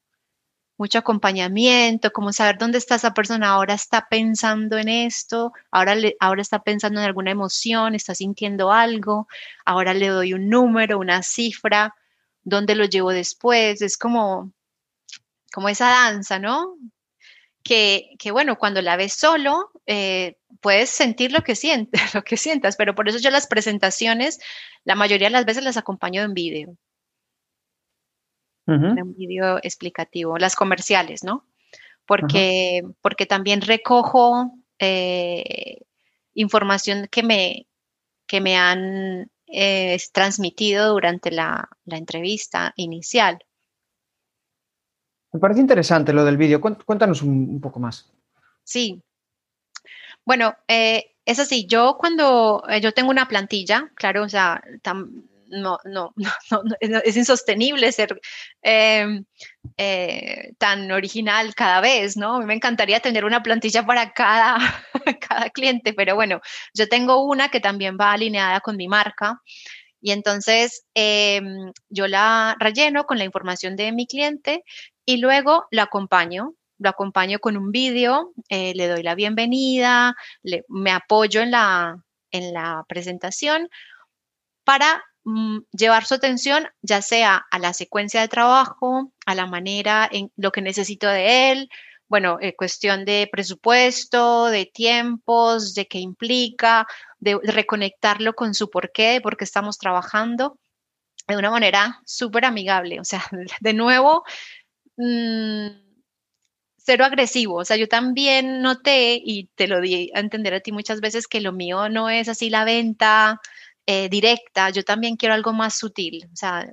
[0.76, 6.16] mucho acompañamiento, como saber dónde está esa persona, ahora está pensando en esto, ahora, le,
[6.18, 9.28] ahora está pensando en alguna emoción, está sintiendo algo,
[9.64, 11.94] ahora le doy un número, una cifra,
[12.42, 14.52] dónde lo llevo después, es como,
[15.52, 16.76] como esa danza, ¿no?
[17.64, 22.76] que, bueno, cuando la ves solo, eh, puedes sentir lo que sientes, lo que sientas,
[22.76, 24.38] pero por eso yo las presentaciones,
[24.84, 26.76] la mayoría de las veces las acompaño en vídeo.
[28.66, 31.44] Un vídeo explicativo, las comerciales, ¿no?
[32.06, 35.82] Porque, porque también recojo eh,
[36.34, 37.66] información que me,
[38.26, 43.38] que me han eh, transmitido durante la, la entrevista inicial.
[45.34, 46.60] Me parece interesante lo del vídeo.
[46.60, 48.08] Cuéntanos un, poco más.
[48.62, 49.02] Sí.
[50.24, 51.66] Bueno, eh, es así.
[51.66, 54.62] Yo cuando eh, yo tengo una plantilla, claro, o sea,
[55.62, 56.62] no, no, no,
[57.04, 58.20] es insostenible ser
[58.62, 59.24] em,
[59.76, 62.40] eh, tan original cada vez, ¿no?
[62.40, 64.58] Me encantaría tener una plantilla para cada,
[65.28, 66.40] cada cliente, pero bueno,
[66.74, 69.40] yo tengo una que también va alineada con mi marca.
[70.00, 74.62] Y entonces em, yo la relleno con la información de mi cliente
[75.06, 80.14] y luego lo acompaño, lo acompaño con un vídeo, eh, le doy la bienvenida,
[80.68, 83.70] me apoyo en la, en la presentación
[84.64, 85.02] para
[85.72, 90.52] llevar su atención ya sea a la secuencia de trabajo, a la manera en lo
[90.52, 91.68] que necesito de él,
[92.08, 96.86] bueno, eh, cuestión de presupuesto, de tiempos, de qué implica,
[97.18, 100.58] de, reconectarlo con su porqué, de por qué estamos trabajando
[101.26, 103.00] de una manera súper amigable.
[103.00, 103.24] O sea,
[103.60, 104.24] de nuevo,
[104.96, 105.68] Mm,
[106.76, 107.56] cero agresivo.
[107.56, 111.26] O sea, yo también noté y te lo di a entender a ti muchas veces
[111.26, 113.40] que lo mío no es así la venta
[113.86, 114.70] eh, directa.
[114.70, 116.28] Yo también quiero algo más sutil.
[116.32, 116.66] O sea,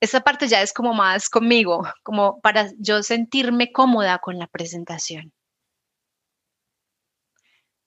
[0.00, 5.32] esa parte ya es como más conmigo, como para yo sentirme cómoda con la presentación.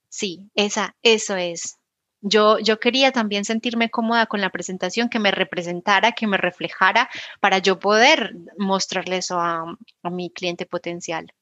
[0.10, 1.78] Sí, esa, eso es.
[2.22, 7.10] Yo, yo quería también sentirme cómoda con la presentación, que me representara, que me reflejara,
[7.40, 9.66] para yo poder mostrarle eso a,
[10.04, 11.34] mi cliente potencial.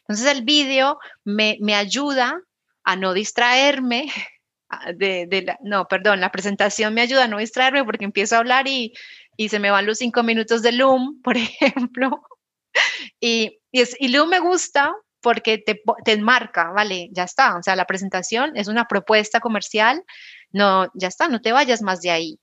[0.00, 2.40] Entonces el vídeo me, ayuda
[2.84, 4.06] a no distraerme
[4.98, 8.94] la, no, perdón, la presentación me ayuda a no distraerme porque empiezo a hablar y,
[9.48, 12.22] se me van los cinco minutos de Loom, por ejemplo.
[13.20, 17.56] Y, y, y Loom me gusta porque te, te enmarca, vale, ya está.
[17.56, 20.04] O sea, la presentación es una propuesta comercial,
[20.52, 22.38] no, ya está, no te vayas más de ahí.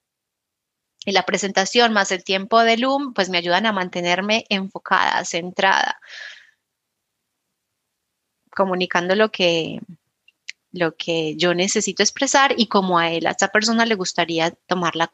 [1.06, 6.00] Y la presentación más el tiempo de Loom, pues me ayudan a mantenerme enfocada, centrada,
[8.52, 9.80] comunicando lo que,
[10.72, 14.96] lo que yo necesito expresar y como a él, a esta persona le gustaría tomar
[14.96, 15.10] la,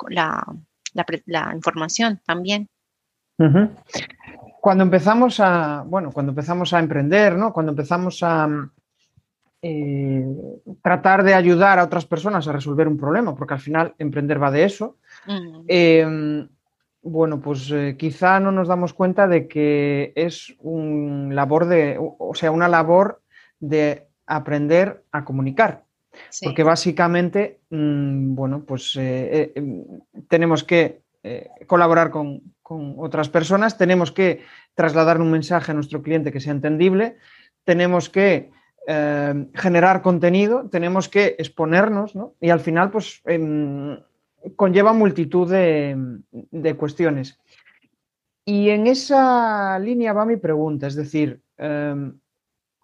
[1.26, 2.68] la, información también
[4.62, 7.54] cuando empezamos a, bueno, cuando empezamos a emprender, ¿no?
[7.54, 8.50] Cuando empezamos a
[9.62, 10.26] eh,
[10.82, 14.52] tratar de ayudar a otras personas a resolver un problema, porque al final emprender va
[14.52, 14.98] de eso.
[15.26, 15.64] Mm.
[15.68, 16.50] Em,
[17.02, 22.34] bueno, pues eh, quizá no nos damos cuenta de que es un labor de, o
[22.34, 23.22] sea, una labor
[23.60, 25.86] de aprender a comunicar.
[26.44, 29.86] Porque básicamente, mm, bueno, pues eh, em,
[30.28, 31.02] tenemos que
[31.66, 34.44] colaborar con, con otras personas, tenemos que
[34.76, 37.18] trasladar un mensaje a nuestro cliente que sea entendible,
[37.66, 38.52] tenemos que
[38.90, 42.36] eh, generar contenido, tenemos que exponernos, ¿no?
[42.40, 44.00] Y al final, pues, em,
[44.56, 47.38] conlleva multitud de, cuestiones.
[48.46, 52.18] Y en esa línea va mi pregunta, es decir, em,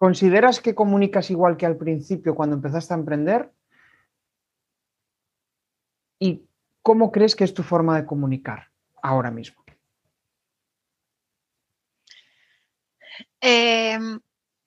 [0.04, 3.50] ¿consideras que comunicas igual que al principio cuando empezaste a emprender?
[6.18, 6.42] ¿Y
[6.82, 8.68] cómo crees que es tu forma de comunicar
[9.02, 9.64] ahora mismo?
[13.40, 14.20] Em,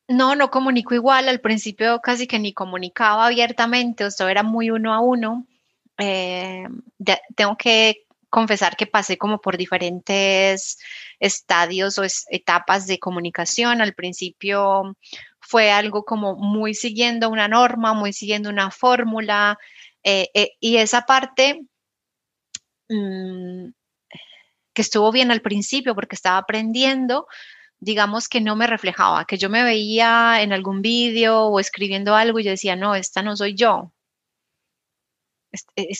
[0.07, 1.29] no, no comunico igual.
[1.29, 5.45] Al principio casi que ni comunicaba abiertamente, o sea, era muy uno a uno.
[5.97, 6.81] Em,
[7.35, 10.79] tengo que confesar que pasé como por diferentes
[11.19, 13.81] estadios o etapas de comunicación.
[13.81, 14.95] Al principio
[15.47, 19.57] fue algo como muy siguiendo una norma, muy siguiendo una fórmula.
[20.03, 21.61] Eh, eh, y esa parte
[22.89, 23.69] mm,
[24.73, 27.27] que estuvo bien al principio porque estaba aprendiendo,
[27.79, 32.39] digamos que no me reflejaba, que yo me veía en algún vídeo o escribiendo algo
[32.39, 33.93] y yo decía, no, esta no soy yo.
[35.75, 35.93] Eh,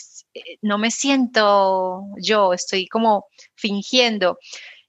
[0.62, 4.38] no me siento yo, estoy como fingiendo.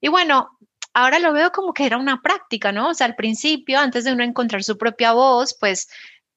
[0.01, 0.59] Y bueno,
[0.95, 2.91] ahora lo veo como que era una práctica, ¿no?
[2.91, 5.89] O sea, al principio, antes de uno encontrar su propia voz, pues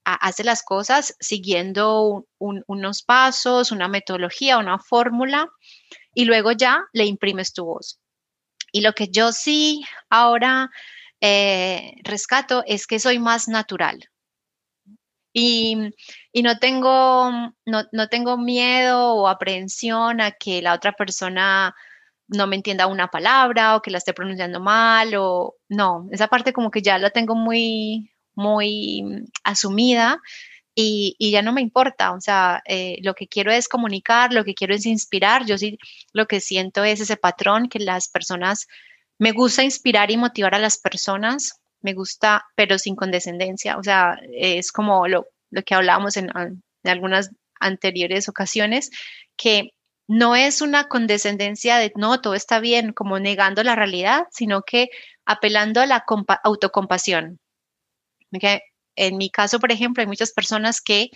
[0.03, 5.47] hace las cosas siguiendo unos pasos, una metodología, una fórmula,
[6.13, 7.99] y luego ya le imprimes tu voz.
[8.71, 10.71] Y lo que yo sí ahora
[11.21, 14.09] eh, rescato es que soy más natural.
[15.33, 15.77] Y,
[16.33, 17.31] no, tengo,
[17.65, 21.73] no, no, tengo miedo o aprehensión a que la otra persona
[22.31, 26.53] no me entienda una palabra o que la esté pronunciando mal o no, esa parte
[26.53, 30.19] como que ya la tengo muy, muy asumida
[30.73, 34.53] y, ya no me importa, o sea, eh, lo que quiero es comunicar, lo que
[34.53, 35.77] quiero es inspirar, yo sí
[36.13, 38.67] lo que siento es ese patrón que las personas,
[39.19, 44.17] me gusta inspirar y motivar a las personas, me gusta, pero sin condescendencia, o sea,
[44.33, 45.27] es como lo,
[45.65, 46.31] que hablábamos en
[46.85, 48.89] algunas anteriores ocasiones,
[49.35, 49.71] que
[50.11, 54.89] no es una condescendencia de no, todo está bien, como negando la realidad, sino que
[55.25, 56.03] apelando a la
[56.43, 57.39] autocompasión.
[58.97, 61.11] En mi caso, por ejemplo, hay muchas personas que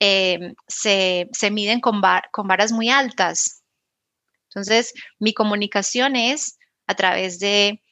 [0.00, 3.62] em, se, miden con, varas muy altas.
[4.48, 7.82] Entonces, mi comunicación es a través de,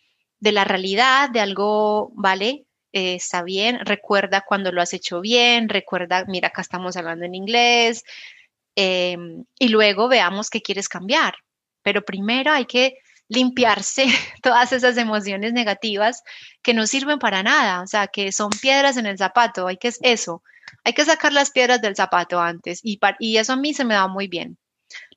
[0.40, 2.64] la realidad, de algo, ¿vale?
[2.92, 7.34] Eh, está bien, recuerda cuando lo has hecho bien, recuerda, mira, acá estamos hablando en
[7.34, 8.04] inglés,
[8.76, 11.34] em, y luego veamos qué quieres cambiar.
[11.82, 14.06] Pero primero hay que limpiarse
[14.42, 16.22] todas esas emociones negativas
[16.62, 19.92] que no sirven para nada, o sea, que son piedras en el zapato, hay que
[20.00, 20.42] eso,
[20.84, 23.94] hay que sacar las piedras del zapato antes y, y eso a mí se me
[23.94, 24.58] da muy bien.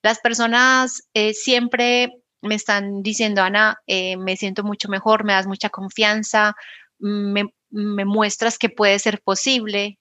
[0.01, 5.45] Las personas eh, siempre me están diciendo, Ana, eh, me siento mucho mejor, me das
[5.45, 6.55] mucha confianza,
[6.97, 9.99] me, me muestras que puede ser posible,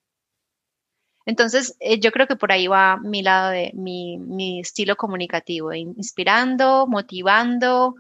[1.28, 6.86] entonces, eh, yo creo que por ahí va mi lado de mi, estilo comunicativo, inspirando,
[6.86, 7.96] motivando,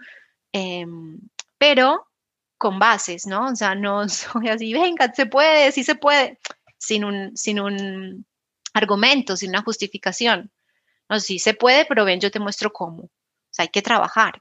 [0.50, 1.20] em,
[1.58, 2.06] pero
[2.56, 3.48] con bases, ¿no?
[3.48, 6.38] O sea, no soy así, venga, se puede, sí se puede,
[6.78, 8.24] sin un, sin un
[8.72, 10.50] argumento, sin una justificación.
[11.10, 13.02] No, sí se puede, pero ven, yo te muestro cómo.
[13.02, 13.10] O
[13.50, 14.40] sea, hay que trabajar.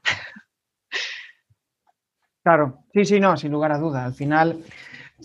[2.42, 4.06] Claro, sí, sí, no, sin lugar a duda.
[4.06, 4.64] Al final,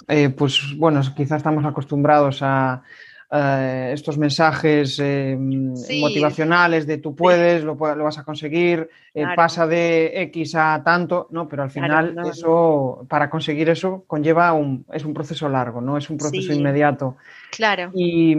[0.09, 2.83] eh, pues bueno, quizás estamos acostumbrados a,
[3.35, 10.21] eh, estos mensajes eh, motivacionales de tú puedes, lo, vas a conseguir, eh, pasa de
[10.23, 11.49] X a tanto, ¿no?
[11.49, 15.97] Pero al final eso, para conseguir eso, conlleva un, es un proceso largo, ¿no?
[15.97, 17.17] Es un proceso inmediato.
[17.49, 17.91] Claro.
[17.95, 18.35] Y,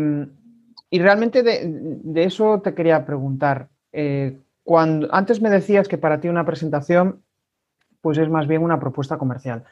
[0.92, 3.70] realmente de, eso te quería preguntar.
[4.62, 7.20] cuando, antes me decías que para ti una presentación
[8.00, 9.64] pues es más bien una propuesta comercial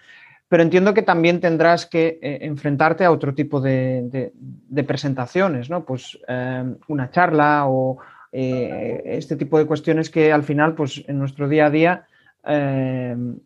[0.53, 4.35] pero entiendo que también tendrás que eh, enfrentarte a otro tipo de,
[4.87, 5.87] presentaciones, ¿no?
[5.87, 7.97] Pues em, una charla o
[8.33, 12.07] eh, este tipo de cuestiones que al final, pues en nuestro día a día
[12.45, 13.39] em,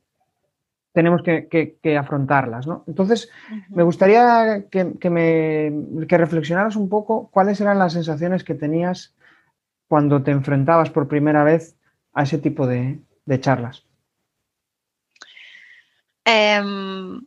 [0.93, 2.83] tenemos que, afrontarlas, ¿no?
[2.89, 3.31] Entonces,
[3.69, 5.73] me gustaría que, me,
[6.09, 9.15] reflexionaras un poco cuáles eran las sensaciones que tenías
[9.87, 11.77] cuando te enfrentabas por primera vez
[12.15, 12.99] a ese tipo de
[13.39, 13.86] charlas.
[16.27, 17.21] Em,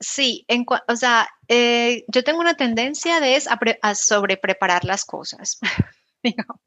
[0.00, 0.46] sí,
[0.88, 3.38] o sea, eh, yo tengo una tendencia de
[3.82, 5.58] a, sobrepreparar las cosas,
[6.22, 6.60] digamos,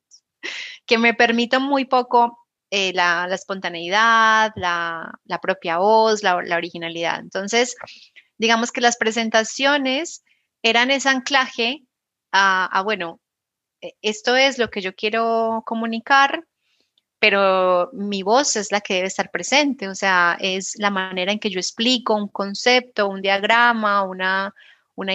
[0.86, 2.38] que me permito muy poco
[2.70, 7.20] eh, la, espontaneidad, la, propia voz, la, originalidad.
[7.20, 7.76] Entonces,
[8.38, 10.24] digamos que las presentaciones
[10.62, 11.86] eran ese anclaje
[12.32, 13.20] a, bueno,
[13.82, 16.46] e, esto es lo que yo quiero comunicar,
[17.20, 21.40] pero mi voz es la que debe estar presente, o sea, es la manera en
[21.40, 24.54] que yo explico un concepto, un diagrama, una,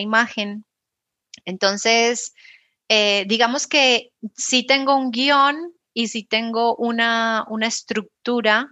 [0.00, 0.64] imagen.
[1.44, 2.34] Entonces,
[2.88, 8.68] eh, digamos que si tengo un guion y si tengo una, estructura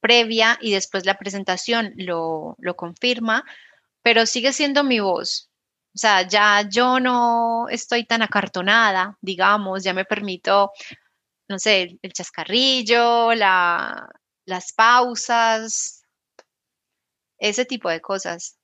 [0.00, 3.44] previa y después la presentación lo, lo confirma,
[4.02, 5.50] pero sigue siendo mi voz.
[5.94, 10.70] O sea, ya yo no estoy tan acartonada, digamos, ya me permito,
[11.48, 14.08] no sé, el chascarrillo, la,
[14.46, 16.02] las pausas,
[17.38, 18.58] ese tipo de cosas.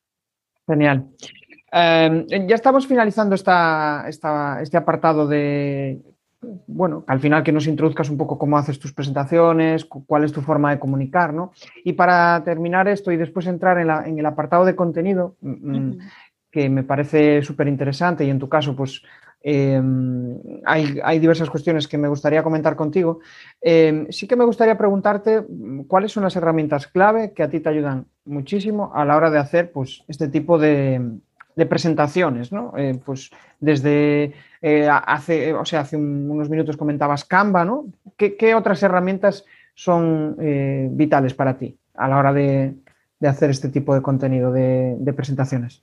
[0.67, 1.09] Genial.
[1.73, 6.01] Em, ya estamos finalizando esta, este apartado de,
[6.67, 10.43] bueno, al final que nos introduzcas un poco cómo haces tus presentaciones, cuál es tu
[10.43, 11.53] forma de comunicar, ¿no?
[11.85, 15.99] Y para terminar esto y después entrar en, el apartado de contenido, mm, mm,
[16.51, 19.03] que me parece súper interesante y en tu caso, pues
[19.43, 23.21] em, hay, diversas cuestiones que me gustaría comentar contigo.
[23.61, 27.61] Em, sí que me gustaría preguntarte mm, cuáles son las herramientas clave que a ti
[27.61, 31.19] te ayudan muchísimo a la hora de hacer pues, este tipo de,
[31.69, 32.73] presentaciones, ¿no?
[32.77, 33.31] Eh, pues
[33.61, 34.33] desde
[34.63, 37.87] eh, hace, o sea, hace unos minutos comentabas Canva, ¿no?
[38.17, 42.75] ¿Qué, otras herramientas son eh, vitales para ti a la hora de,
[43.23, 45.83] hacer este tipo de contenido de, presentaciones?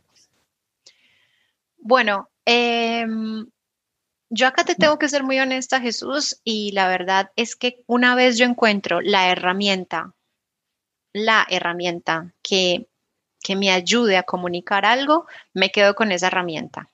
[1.77, 3.47] Bueno, em,
[4.29, 8.15] yo acá te tengo que ser muy honesta, Jesús, y la verdad es que una
[8.15, 10.13] vez yo encuentro la herramienta,
[11.13, 12.89] la herramienta que
[13.43, 16.89] que me ayude a comunicar algo, me quedo con esa herramienta.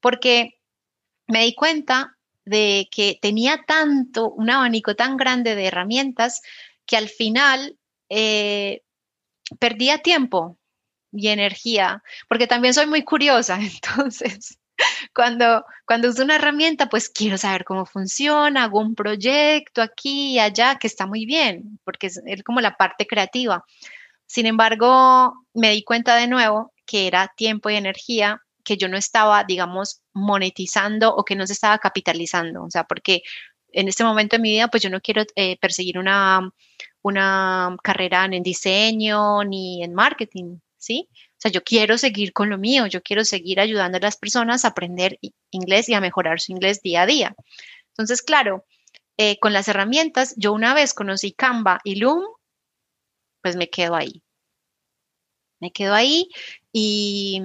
[0.00, 0.60] Porque
[1.26, 6.40] me di cuenta de que tenía tanto, un abanico tan grande de herramientas
[6.86, 8.82] que al final eh,
[9.58, 10.58] perdía tiempo
[11.12, 14.57] y energía, porque también soy muy curiosa, entonces
[15.14, 20.38] cuando, cuando uso una herramienta, pues quiero saber cómo funciona, hago un proyecto aquí y
[20.38, 23.64] allá, que está muy bien, porque es como la parte creativa.
[24.26, 28.98] Sin embargo, me di cuenta de nuevo que era tiempo y energía que yo no
[28.98, 32.64] estaba, digamos, monetizando o que no se estaba capitalizando.
[32.64, 33.22] O sea, porque
[33.72, 36.50] en este momento de mi vida, pues yo no quiero eh, perseguir una,
[37.02, 41.08] una carrera en diseño ni en marketing, ¿sí?
[41.38, 44.64] O sea, yo quiero seguir con lo mío, yo quiero seguir ayudando a las personas
[44.64, 45.20] a aprender
[45.50, 47.36] inglés y a mejorar su inglés día a día.
[47.90, 48.66] Entonces, claro,
[49.16, 52.24] eh, con las herramientas, yo una vez conocí Canva y Loom
[53.42, 54.22] pues me quedo ahí.
[55.60, 56.28] Me quedo ahí
[56.72, 57.40] y,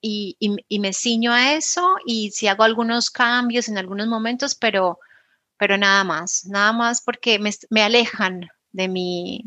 [0.00, 4.98] y, me ciño a eso y si hago algunos cambios en algunos momentos, pero,
[5.56, 9.44] pero nada más, nada más porque me, alejan de mi,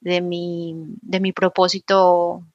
[0.00, 2.46] de mi, de mi propósito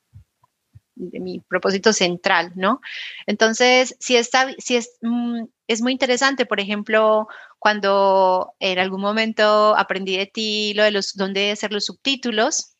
[0.96, 2.82] de mi propósito central, ¿no?
[3.26, 7.28] Entonces, si está, si es, mm, es muy interesante, por ejemplo,
[7.60, 12.76] cuando en algún momento aprendí de ti lo de los, dónde hacer los subtítulos,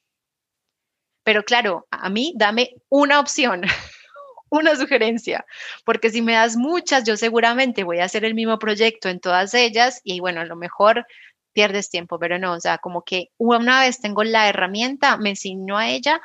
[1.24, 3.62] pero claro, a mí dame una opción,
[4.50, 5.46] una sugerencia,
[5.86, 9.54] porque si me das muchas, yo seguramente voy a hacer el mismo proyecto en todas
[9.54, 11.06] ellas y bueno, a lo mejor
[11.54, 15.78] pierdes tiempo, pero no, o sea, como que una vez tengo la herramienta, me enseño
[15.78, 16.22] a ella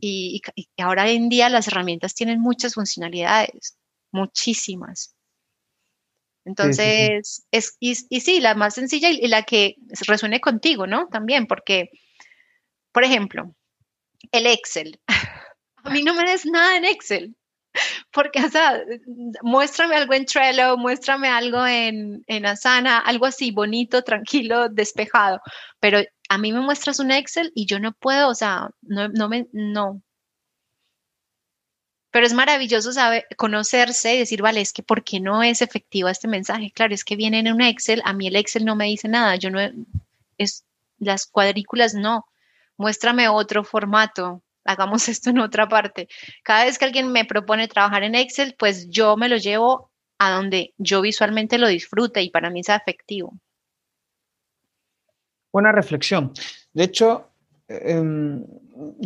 [0.00, 3.76] y, y ahora en día las herramientas tienen muchas funcionalidades,
[4.12, 5.14] muchísimas.
[6.48, 11.06] Entonces, Es, y, sí, la más sencilla y, la que resuene contigo, ¿no?
[11.08, 11.90] También, porque,
[12.90, 13.54] por ejemplo,
[14.32, 14.98] el Excel.
[15.84, 17.36] A mí no me des nada en Excel.
[18.12, 18.80] Porque, o sea,
[19.42, 25.40] muéstrame algo en Trello, muéstrame algo en, en Asana, algo así bonito, tranquilo, despejado.
[25.78, 29.28] Pero a mí me muestras un Excel y yo no puedo, o sea, no, no
[29.28, 30.02] me, no,
[32.10, 36.08] pero es maravilloso saber, conocerse y decir, vale, es que ¿por qué no es efectivo
[36.08, 36.70] este mensaje?
[36.72, 39.36] Claro, es que viene en un Excel, a mí el Excel no me dice nada,
[39.36, 39.60] yo no,
[40.38, 40.64] es,
[40.98, 42.26] las cuadrículas no,
[42.76, 46.08] muéstrame otro formato, hagamos esto en otra parte.
[46.42, 50.32] Cada vez que alguien me propone trabajar en Excel, pues yo me lo llevo a
[50.32, 53.38] donde yo visualmente lo disfrute y para mí sea efectivo.
[55.52, 56.32] Buena reflexión.
[56.72, 57.28] De hecho,
[57.70, 58.46] Em,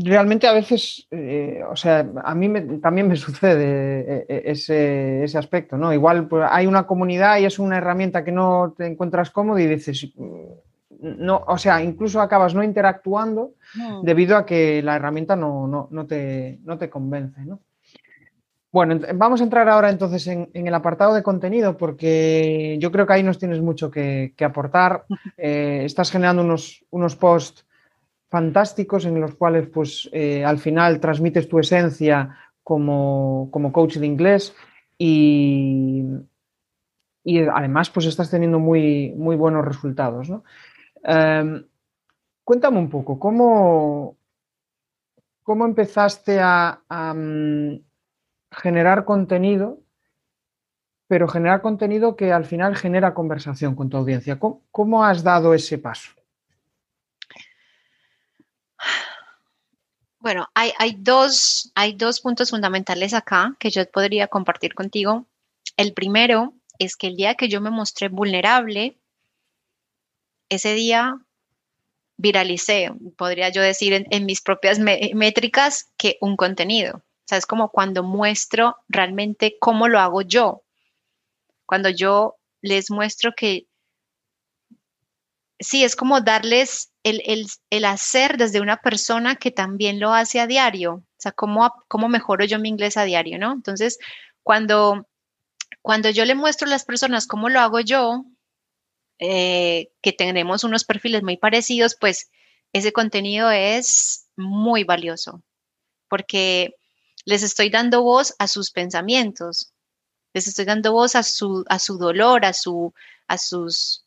[0.05, 2.49] realmente a veces, eh, o sea, a mí
[2.81, 5.93] también me sucede eh, eh, ese, aspecto, ¿no?
[5.93, 9.67] Igual pues, hay una comunidad y es una herramienta que no te encuentras cómodo y
[9.67, 10.13] dices,
[11.01, 13.55] no, o sea, incluso acabas no interactuando
[14.05, 17.59] debido a que la herramienta no, te, no te convence, ¿no?
[18.73, 23.13] Bueno, vamos a entrar ahora entonces en, el apartado de contenido porque yo creo que
[23.13, 25.05] ahí nos tienes mucho que, aportar.
[25.37, 27.67] estás generando unos, unos posts
[28.31, 34.55] fantásticos en los cuales pues eh, al final transmites tu esencia como, coach de inglés
[34.97, 36.03] y,
[37.25, 40.29] y, además pues estás teniendo muy, muy buenos resultados.
[41.05, 41.63] Em,
[42.43, 44.17] cuéntame un poco, ¿cómo,
[45.43, 46.81] cómo empezaste a,
[47.15, 47.92] mm,
[48.53, 49.81] generar contenido,
[51.09, 54.39] pero generar contenido que al final genera conversación con tu audiencia?
[54.39, 56.11] cómo has dado ese paso?
[60.23, 65.27] Bueno, hay, dos, hay dos puntos fundamentales acá que yo podría compartir contigo.
[65.77, 69.01] El primero es que el día que yo me mostré vulnerable,
[70.49, 71.19] ese día
[72.17, 77.03] viralicé, podría yo decir en, mis propias métricas, que un contenido.
[77.23, 80.63] O sea, es como cuando muestro realmente cómo lo hago yo.
[81.67, 83.67] Cuando yo les muestro que
[85.59, 90.95] sí, es como darles el, hacer desde una persona que también lo hace a diario.
[90.95, 93.53] O sea, cómo, cómo mejoro yo mi inglés a diario, ¿no?
[93.53, 93.99] Entonces,
[94.43, 95.07] cuando,
[95.83, 98.25] cuando yo le muestro a las personas cómo lo hago yo,
[99.21, 102.31] eh, que tenemos unos perfiles muy parecidos, pues
[102.73, 105.43] ese contenido es muy valioso
[106.13, 106.75] porque
[107.25, 109.73] les estoy dando voz a sus pensamientos,
[110.33, 112.93] les estoy dando voz a su, a su dolor, a, su,
[113.29, 114.07] a, sus,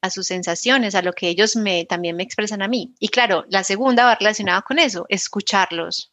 [0.00, 2.94] a sus sensaciones, a lo que ellos me, también me expresan a mí.
[2.98, 6.12] Y claro, la segunda va relacionada con eso, escucharlos.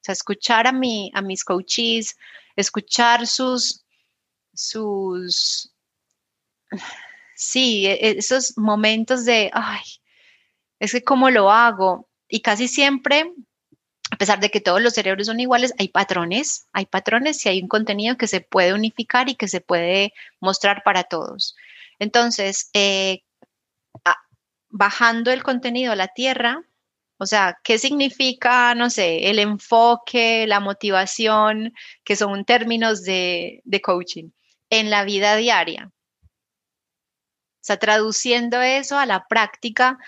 [0.00, 2.16] sea, escuchar a, mi, a mis coaches,
[2.56, 3.84] escuchar sus,
[4.54, 5.72] sus,
[7.34, 9.82] sí, e, e, esos momentos de, ay,
[10.78, 12.08] es que cómo lo hago.
[12.28, 13.32] Y casi siempre
[14.18, 17.68] pesar de que todos los cerebros son iguales, hay patrones, hay patrones y hay un
[17.68, 21.56] contenido que se puede unificar y que se puede mostrar para todos.
[21.98, 23.22] Entonces, eh,
[24.70, 26.62] bajando el contenido a la tierra,
[27.18, 33.80] o sea, ¿qué significa, no sé, el enfoque, la motivación, que son términos de, de
[33.80, 34.30] coaching
[34.70, 35.90] en la vida diaria?
[36.26, 39.98] O sea, traduciendo eso a la práctica,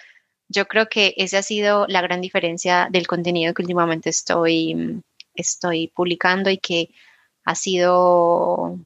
[0.51, 5.01] yo creo que esa ha sido la gran diferencia del contenido que últimamente estoy,
[5.35, 6.91] estoy publicando y que
[7.45, 8.79] ha sido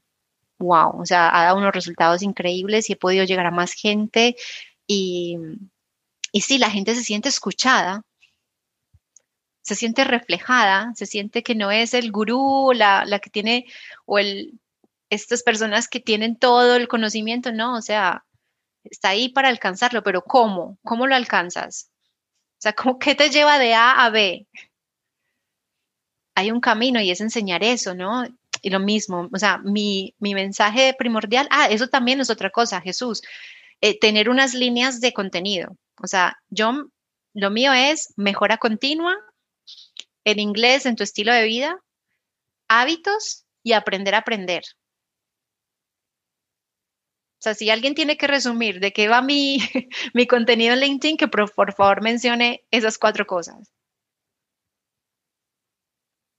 [0.59, 4.37] wow, o sea, ha dado unos resultados increíbles y he podido llegar a más gente
[4.87, 5.39] y,
[6.33, 8.03] y sí, la gente se siente escuchada,
[9.63, 13.67] se siente reflejada, se siente que no es el gurú, la, la que tiene,
[14.05, 14.61] o el,
[15.11, 18.25] estas personas que tienen todo el conocimiento, no, o sea,
[18.85, 20.79] está ahí para alcanzarlo, pero ¿cómo?
[20.83, 21.91] ¿Cómo lo alcanzas?
[22.59, 24.47] O sea, ¿cómo, ¿qué te lleva de A a B?
[26.37, 28.25] Hay un camino y es enseñar eso, ¿no?
[28.63, 33.23] Y lo mismo, o sea, mi, mensaje primordial, ah, eso también es otra cosa, Jesús,
[33.81, 35.77] eh, tener unas líneas de contenido.
[36.03, 36.73] O sea, yo,
[37.35, 39.17] lo mío es mejora continua,
[40.25, 41.79] en inglés, en tu estilo de vida,
[42.69, 44.65] hábitos y aprender a aprender.
[47.45, 49.59] O sea, si alguien tiene que resumir de qué va mi,
[50.15, 53.71] mi contenido en LinkedIn, que por, favor mencione esas cuatro cosas.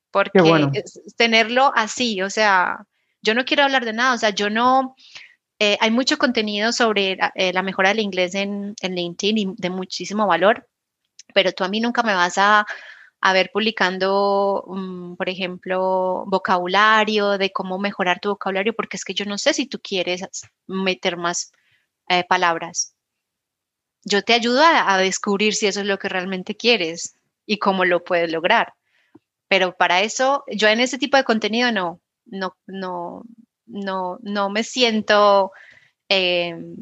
[0.09, 0.41] Porque
[1.15, 2.87] tenerlo así, o sea,
[3.21, 4.95] yo no quiero hablar de nada, o sea, yo no,
[5.59, 9.69] eh, hay mucho contenido sobre eh, la mejora del inglés en, en LinkedIn y de
[9.69, 10.67] muchísimo valor,
[11.35, 12.65] pero tú a mí nunca me vas a,
[13.21, 19.13] a ver publicando, mm, por ejemplo, vocabulario, de cómo mejorar tu vocabulario, porque es que
[19.13, 20.21] yo no sé si tú quieres
[20.67, 21.51] meter más
[22.09, 22.95] eh, palabras.
[24.03, 28.03] Yo te ayudo a, descubrir si eso es lo que realmente quieres y cómo lo
[28.03, 28.73] puedes lograr.
[29.47, 33.23] Pero para eso, yo en ese tipo de contenido no, no, no,
[33.65, 35.51] no, no me siento
[36.09, 36.75] em,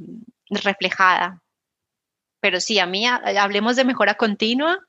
[0.49, 1.41] reflejada.
[2.41, 4.79] Pero sí, a mí hablemos de mejora continua,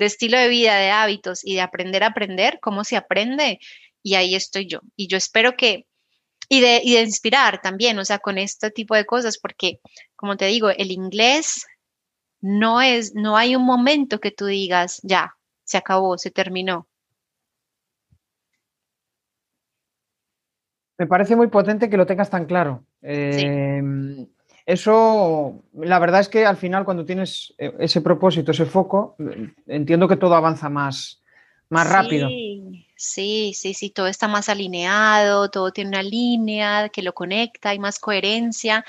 [0.00, 3.60] de estilo de vida, de hábitos y de aprender a aprender, cómo se aprende.
[4.02, 4.80] Y ahí estoy yo.
[4.96, 5.86] Y yo espero que,
[6.48, 9.80] y de, y de inspirar también, o sea, con este tipo de cosas, porque,
[10.16, 11.66] como te digo, el inglés
[12.40, 16.88] no es, no hay un momento que tú digas, ya, se acabó, se terminó.
[20.98, 22.84] Me parece muy potente que lo tengas tan claro.
[23.02, 24.26] Em,
[24.72, 29.16] eso, la verdad es que al final cuando tienes eh, ese propósito, ese foco,
[29.66, 31.20] entiendo que todo avanza más,
[31.68, 32.28] más rápido.
[32.96, 37.78] Sí, sí, sí, todo está más alineado, todo tiene una línea que lo conecta, hay
[37.78, 38.84] más coherencia.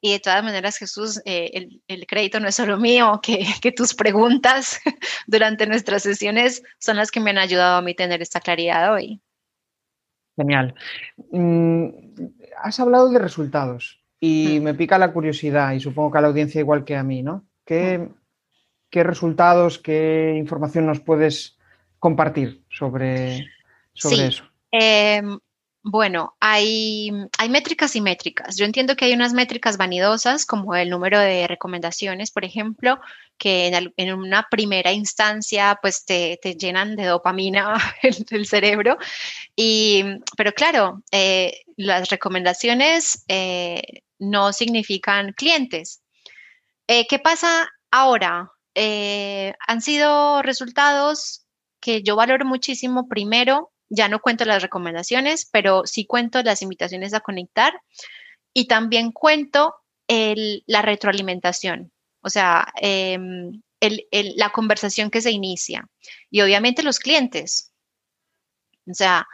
[0.00, 3.94] Y de todas maneras, Jesús, eh, el, crédito no es solo mío, que, que, tus
[3.94, 4.80] preguntas
[5.28, 9.20] durante nuestras sesiones son las que me han ayudado a mí tener esta claridad hoy.
[10.36, 10.74] Genial.
[11.30, 11.88] Mm,
[12.62, 14.01] has hablado de resultados.
[14.24, 14.62] Y mm.
[14.62, 17.44] me pica la curiosidad y supongo que a la audiencia igual que a mí, ¿no?
[17.66, 19.00] ¿Qué, mm.
[19.00, 21.58] resultados, qué información nos puedes
[21.98, 23.48] compartir sobre,
[23.92, 24.44] sobre eso?
[24.70, 25.40] Em,
[25.82, 28.56] bueno, hay, hay, métricas y métricas.
[28.56, 33.00] Yo entiendo que hay unas métricas vanidosas, como el número de recomendaciones, por ejemplo,
[33.38, 37.74] que en, una primera instancia pues te, llenan de dopamina
[38.30, 38.98] el, cerebro.
[39.56, 40.04] Y,
[40.36, 43.82] pero claro, eh, las recomendaciones eh,
[44.22, 46.02] no significan clientes.
[46.86, 48.52] Eh, ¿Qué pasa ahora?
[48.74, 51.46] eh, han sido resultados
[51.80, 53.08] que yo valoro muchísimo.
[53.08, 57.74] Primero, ya no cuento las recomendaciones, pero sí cuento las invitaciones a conectar
[58.54, 59.74] y también cuento
[60.66, 65.88] la retroalimentación, o sea, em, la conversación que se inicia
[66.30, 67.72] y obviamente los clientes.
[68.86, 69.26] O sea,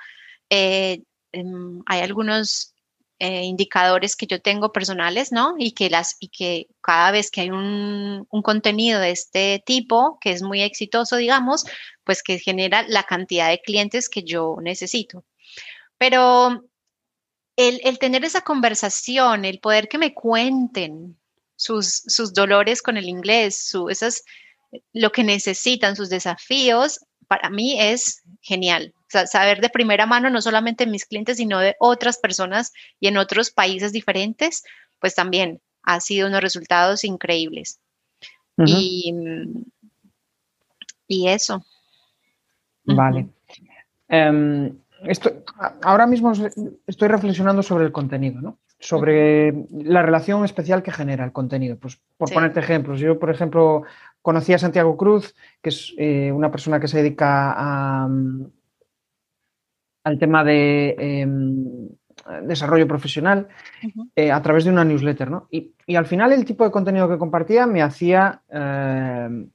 [0.51, 2.75] eh, em, hay algunos
[3.21, 5.57] eh, indicadores que yo tengo personales, ¿no?
[5.59, 10.31] Y que, las, y que cada vez que hay un, contenido de este tipo, que
[10.31, 11.65] es muy exitoso, digamos,
[12.05, 15.25] pues que genera la cantidad de clientes que yo necesito.
[15.99, 16.65] Pero
[17.57, 21.19] el, tener esa conversación, el poder que me cuenten
[21.57, 24.23] sus, sus dolores con el inglés, su, esas,
[24.93, 30.87] lo que necesitan, sus desafíos, para mí es genial saber de primera mano, no solamente
[30.87, 34.65] mis clientes, sino de otras personas y en otros países diferentes,
[34.99, 37.81] pues también ha sido unos resultados increíbles.
[38.67, 39.15] y,
[41.27, 41.65] eso.
[42.85, 43.29] Vale.
[44.09, 44.77] Em,
[45.83, 46.33] ahora mismo
[46.87, 48.59] estoy reflexionando sobre el contenido, ¿no?
[48.79, 51.79] Sobre la relación especial que genera el contenido.
[51.79, 53.83] Pues por ponerte ejemplos, yo, por ejemplo,
[54.23, 58.09] conocí a Santiago Cruz, que es eh, una persona que se dedica a,
[60.09, 61.89] al tema de em,
[62.43, 63.49] desarrollo profesional
[64.17, 65.49] eh, a través de una newsletter, ¿no?
[65.51, 69.51] Y, al final el tipo de contenido que compartía me hacía, em,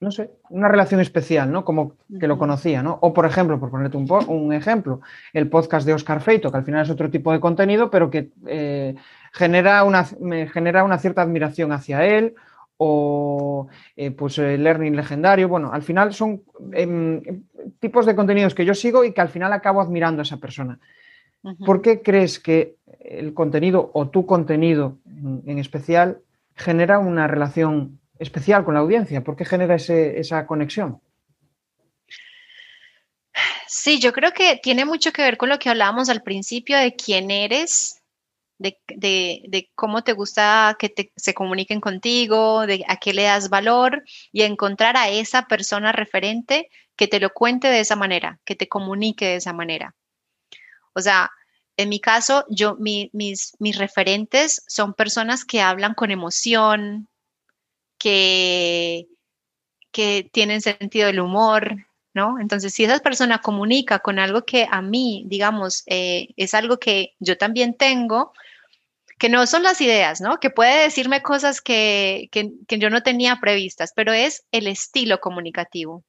[0.00, 1.64] no sé, una relación especial, ¿no?
[1.64, 2.98] Como que lo conocía, ¿no?
[3.00, 5.00] O, por ejemplo, por ponerte un, un ejemplo,
[5.32, 8.30] el podcast de Oscar Feito, que al final es otro tipo de contenido, pero que
[8.46, 8.94] eh,
[9.32, 12.34] genera una, me genera una cierta admiración hacia él
[12.78, 15.48] o eh, pues el learning legendario.
[15.48, 17.22] Bueno, al final son em,
[17.80, 20.78] tipos de contenidos que yo sigo y que al final acabo admirando a esa persona.
[21.64, 24.98] ¿Por qué crees que el contenido o tu contenido
[25.46, 26.18] en especial
[26.56, 29.22] genera una relación especial con la audiencia?
[29.22, 31.00] ¿Por qué genera esa conexión?
[33.68, 36.96] Sí, yo creo que tiene mucho que ver con lo que hablábamos al principio de
[36.96, 38.02] quién eres
[38.58, 44.42] de, cómo te gusta que se comuniquen contigo, de a qué le das valor y
[44.42, 49.26] encontrar a esa persona referente que te lo cuente de esa manera, que te comunique
[49.26, 49.94] de esa manera.
[50.94, 51.30] O sea,
[51.76, 57.08] en mi caso, yo, mis, mis referentes son personas que hablan con emoción,
[57.98, 59.06] que,
[59.92, 61.86] que tienen sentido del humor,
[62.40, 67.14] Entonces, si esa persona comunica con algo que a mí, digamos, eh, es algo que
[67.20, 68.32] yo también tengo,
[69.18, 70.38] que no son las ideas, ¿no?
[70.40, 72.28] Que puede decirme cosas que,
[72.68, 76.04] yo no tenía previstas, pero es el estilo comunicativo.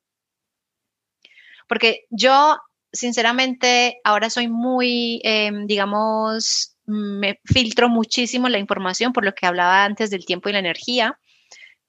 [1.67, 2.57] Porque yo,
[2.91, 9.83] sinceramente, ahora soy muy, em, digamos, me filtro muchísimo la información por lo que hablaba
[9.83, 11.19] antes del tiempo y la energía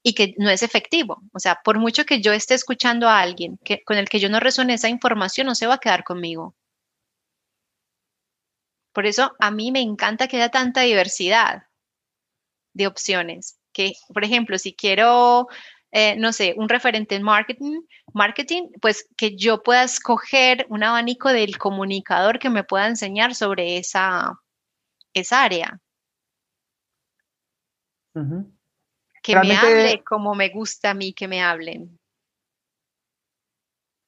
[0.03, 1.23] y que no es efectivo.
[1.33, 4.29] O sea, por mucho que yo esté escuchando a alguien que, con el que yo
[4.29, 6.55] no resuene esa información, no se va a quedar conmigo.
[8.93, 11.65] Por eso a mí me encanta que haya tanta diversidad
[12.73, 13.59] de opciones.
[13.73, 15.47] Que, por ejemplo, si quiero,
[15.93, 17.83] eh, no sé, un referente en marketing,
[18.13, 23.79] marketing, pues que yo pueda escoger un abanico del comunicador que me pueda enseñar sobre
[23.79, 24.33] esa,
[25.15, 25.81] esa área.
[29.29, 31.99] Que me hable como me gusta a mí que me hablen.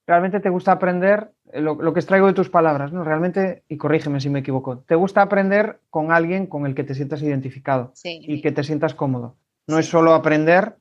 [0.07, 3.05] Realmente te gusta aprender lo, que extraigo de tus palabras, ¿no?
[3.05, 6.95] Realmente, y corrígeme si me equivoco, te gusta aprender con alguien con el que te
[6.95, 9.37] sientas identificado y que te sientas cómodo.
[9.69, 10.79] No es solo aprender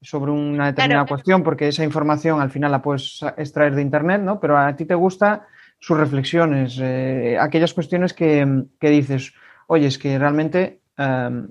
[0.00, 4.38] sobre una determinada cuestión, porque esa información al final la puedes extraer de Internet, ¿no?
[4.38, 5.46] Pero a ti te gusta
[5.80, 9.34] sus reflexiones, eh, aquellas cuestiones que, dices,
[9.66, 11.48] oye, es que realmente em,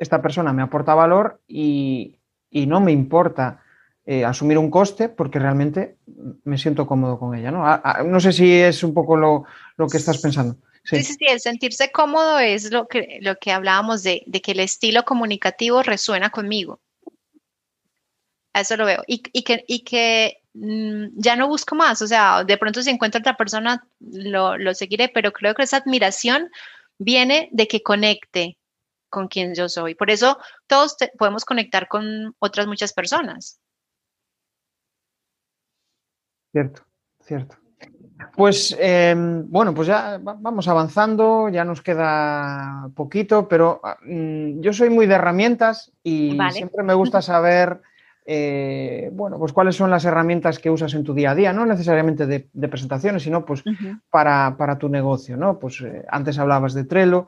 [0.00, 2.18] esta persona me aporta valor y,
[2.50, 3.62] y no me importa
[4.06, 5.98] eh, asumir un coste porque realmente
[6.44, 7.64] me siento cómodo con ella, ¿no?
[8.04, 9.44] no sé si es un poco lo,
[9.88, 10.56] que estás pensando.
[10.82, 11.04] Sí.
[11.04, 15.04] sí, sí, el sentirse cómodo es lo que, lo que hablábamos de, que el estilo
[15.04, 16.80] comunicativo resuena conmigo.
[18.54, 19.02] Eso lo veo.
[19.06, 23.20] Y, que, y que mm, ya no busco más, o sea, de pronto si encuentro
[23.20, 26.50] otra persona lo, lo seguiré, pero creo que esa admiración
[26.98, 28.56] viene de que conecte
[29.10, 29.94] con quien yo soy.
[29.94, 33.60] Por eso todos podemos conectar con otras muchas personas.
[36.52, 36.82] Cierto,
[37.20, 37.56] cierto.
[38.36, 44.72] Pues em, bueno, pues ya vamos avanzando, ya nos queda poquito, pero ah, mm, yo
[44.72, 47.80] soy muy de herramientas y siempre me gusta saber
[48.26, 51.66] eh, bueno, pues cuáles son las herramientas que usas en tu día a día, no
[51.66, 53.64] necesariamente de, presentaciones, sino pues
[54.10, 55.58] para, tu negocio, ¿no?
[55.58, 57.26] Pues eh, antes hablabas de Trello.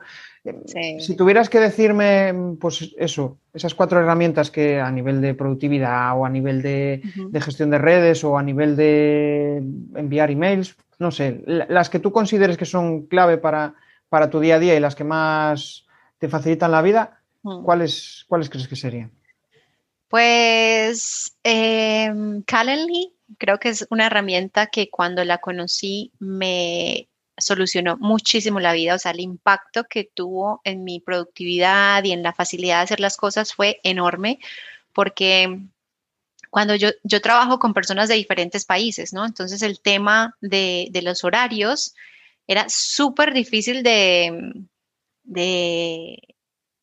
[0.99, 6.25] Si tuvieras que decirme, pues eso, esas cuatro herramientas que a nivel de productividad o
[6.25, 7.01] a nivel de,
[7.41, 9.63] gestión de redes o a nivel de
[9.95, 13.75] enviar emails, no sé, las que tú consideres que son clave para,
[14.09, 15.85] para tu día a día y las que más
[16.17, 19.11] te facilitan la vida, ¿cuáles, ¿cuáles crees que serían?
[20.13, 28.59] Pues em, Calendly creo que es una herramienta que cuando la conocí me solucionó muchísimo
[28.59, 32.77] la vida, o sea, el impacto que tuvo en mi productividad y en la facilidad
[32.77, 34.37] de hacer las cosas fue enorme
[34.93, 35.61] porque
[36.51, 39.25] cuando yo, yo trabajo con personas de diferentes países, ¿no?
[39.25, 41.95] Entonces el tema de, de los horarios
[42.45, 44.53] era súper difícil de,
[45.23, 46.32] de,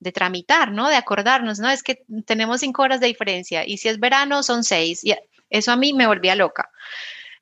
[0.01, 0.89] de tramitar, ¿no?
[0.89, 1.71] De acordarnos, ¿no?
[1.71, 5.05] Es que tenemos cinco horas de diferencia y si es verano son seis.
[5.05, 5.15] Y
[5.51, 6.69] eso a mí me volvía loca.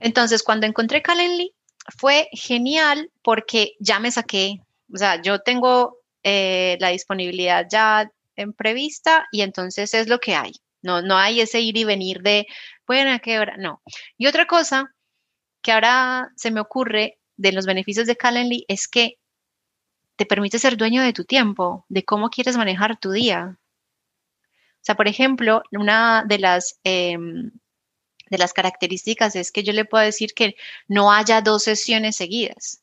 [0.00, 1.54] Entonces, cuando encontré Calendly,
[1.96, 4.60] fue genial porque ya me saqué,
[4.92, 10.34] o sea, yo tengo eh, la disponibilidad ya en prevista y entonces es lo que
[10.34, 10.52] hay.
[10.82, 12.46] No, no hay ese ir y venir de,
[12.86, 13.56] bueno, ¿a qué hora?
[13.56, 13.82] No.
[14.16, 14.94] Y otra cosa
[15.62, 19.18] que ahora se me ocurre de los beneficios de Calendly es que
[20.18, 23.56] te permite ser dueño de tu tiempo, de cómo quieres manejar tu día.
[23.56, 27.52] O sea, por ejemplo, una de las, em,
[28.28, 30.56] de las características es que yo le puedo decir que
[30.88, 32.82] no haya dos sesiones seguidas.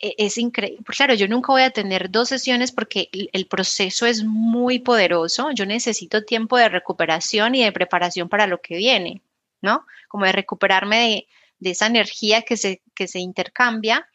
[0.00, 0.84] E, es increíble.
[0.84, 5.52] Claro, yo nunca voy a tener dos sesiones porque el proceso es muy poderoso.
[5.52, 9.22] Yo necesito tiempo de recuperación y de preparación para lo que viene,
[9.62, 9.86] ¿no?
[10.08, 11.28] Como de recuperarme
[11.60, 14.08] de, esa energía que se, que se intercambia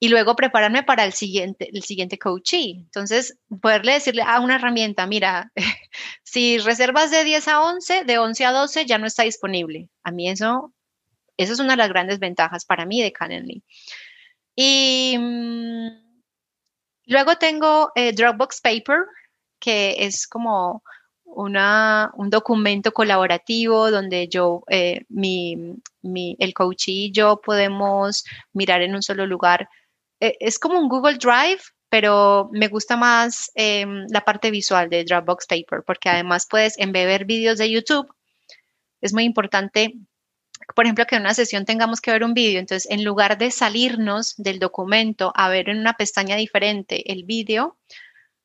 [0.00, 2.76] y luego prepararme para el siguiente, el siguiente coachee.
[2.78, 5.52] Entonces, poderle decirle a una herramienta, mira,
[6.22, 9.88] si reservas de 10 a 11, de 11 a 12 ya no está disponible.
[10.04, 10.72] A mí eso,
[11.36, 13.62] eso es una de las grandes ventajas para mí de Calendly.
[14.54, 15.88] Y mm,
[17.06, 19.00] luego tengo eh, Dropbox Paper,
[19.58, 20.82] que es como
[21.24, 28.82] una, un documento colaborativo donde yo, eh, mi, mi, el coachee y yo podemos mirar
[28.82, 29.68] en un solo lugar
[30.20, 35.46] es como un Google Drive, pero me gusta más em, la parte visual de Dropbox
[35.46, 38.08] Paper, porque además puedes embeber vídeos de YouTube.
[39.00, 39.94] Es muy importante,
[40.74, 43.50] por ejemplo, que en una sesión tengamos que ver un vídeo, entonces en lugar de
[43.50, 47.78] salirnos del documento a ver en una pestaña diferente el vídeo,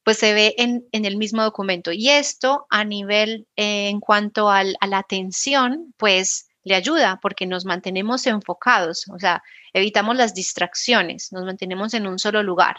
[0.03, 1.91] pues se ve en, el mismo documento.
[1.91, 7.65] Y esto a nivel, eh, en cuanto a la atención, pues le ayuda porque nos
[7.65, 9.43] mantenemos enfocados, o sea,
[9.73, 12.77] evitamos las distracciones, nos mantenemos en un solo lugar.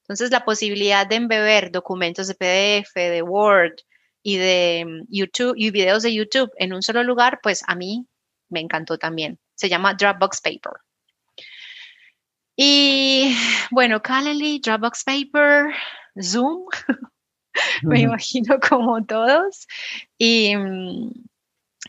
[0.00, 3.76] Entonces, la posibilidad de embeber documentos de PDF, de Word
[4.22, 8.06] y de mm, YouTube y videos de YouTube en un solo lugar, pues a mí
[8.50, 9.38] me encantó también.
[9.54, 10.74] Se llama Dropbox Paper.
[12.56, 13.34] Y
[13.70, 15.74] bueno, Calendly, Dropbox Paper,
[16.20, 16.66] Zoom,
[17.82, 19.66] me imagino como todos.
[20.18, 21.12] Y mm,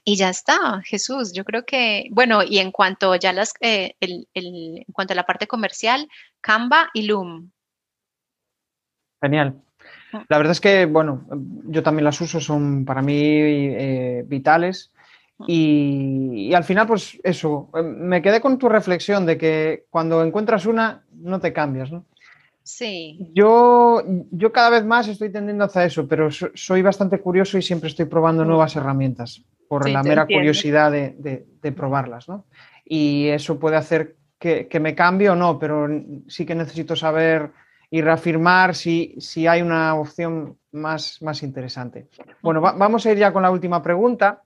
[0.03, 1.33] y ya está, Jesús.
[1.33, 5.47] Yo creo que, bueno, y en cuanto ya las, eh, en cuanto a la parte
[5.47, 6.07] comercial,
[6.41, 7.51] Canva y Loom.
[9.21, 9.61] Genial.
[10.11, 10.17] Mm.
[10.27, 11.25] La verdad es que, bueno,
[11.65, 14.91] yo también las uso, son para mí eh, vitales.
[15.37, 15.45] Mm.
[15.47, 20.65] Y, al final, pues eso, eh, me quedé con tu reflexión de que cuando encuentras
[20.65, 22.05] una, no te cambias, ¿no?
[22.63, 23.31] Sí.
[23.33, 27.89] Yo, yo cada vez más estoy tendiendo hacia eso, pero soy bastante curioso y siempre
[27.89, 28.47] estoy probando mm.
[28.47, 32.45] nuevas herramientas por la mera curiosidad de, probarlas, ¿no?
[32.83, 35.87] Y eso puede hacer que, me cambie o no, pero
[36.27, 37.51] sí que necesito saber
[37.89, 42.07] y reafirmar si, si hay una opción más, más interesante.
[42.41, 44.41] Bueno, vamos a ir ya con la última pregunta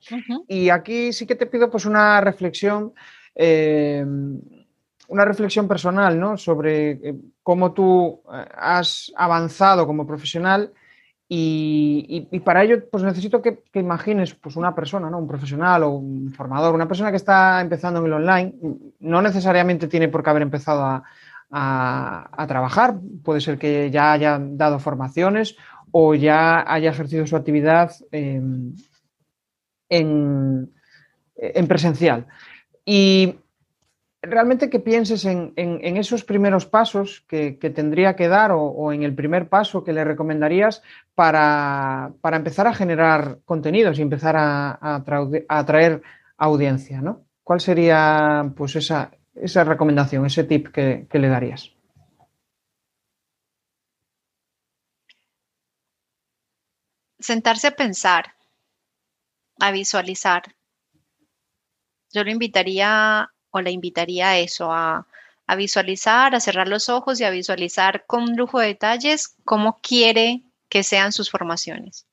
[0.47, 2.93] y aquí sí que te pido pues una reflexión,
[3.35, 4.05] eh,
[5.07, 6.37] una reflexión personal, ¿no?
[6.37, 10.71] Sobre eh, cómo tú eh, has avanzado como profesional
[11.31, 15.19] y, para ello, pues necesito que, imagines pues una persona, ¿no?
[15.19, 18.55] un profesional o un formador, una persona que está empezando en el online,
[18.99, 21.03] no necesariamente tiene por qué haber empezado
[21.51, 25.55] a, trabajar, puede ser que ya haya dado formaciones
[25.91, 28.75] o ya haya ejercido su actividad en,
[29.89, 32.25] en presencial.
[32.85, 33.38] Y
[34.21, 35.53] realmente que pienses en,
[35.97, 40.81] esos primeros pasos que, tendría que dar o, en el primer paso que le recomendarías
[41.15, 45.03] para, empezar a generar contenidos y empezar a,
[45.47, 46.01] atraer
[46.37, 47.25] audiencia, ¿no?
[47.43, 51.73] ¿Cuál sería pues esa, esa recomendación, ese tip que, le darías?
[57.21, 58.33] sentarse a pensar,
[59.59, 60.55] a visualizar.
[62.13, 65.07] Yo lo invitaría o le invitaría a eso, a,
[65.47, 70.43] a visualizar, a cerrar los ojos y a visualizar con lujo de detalles cómo quiere
[70.69, 72.05] que sean sus formaciones.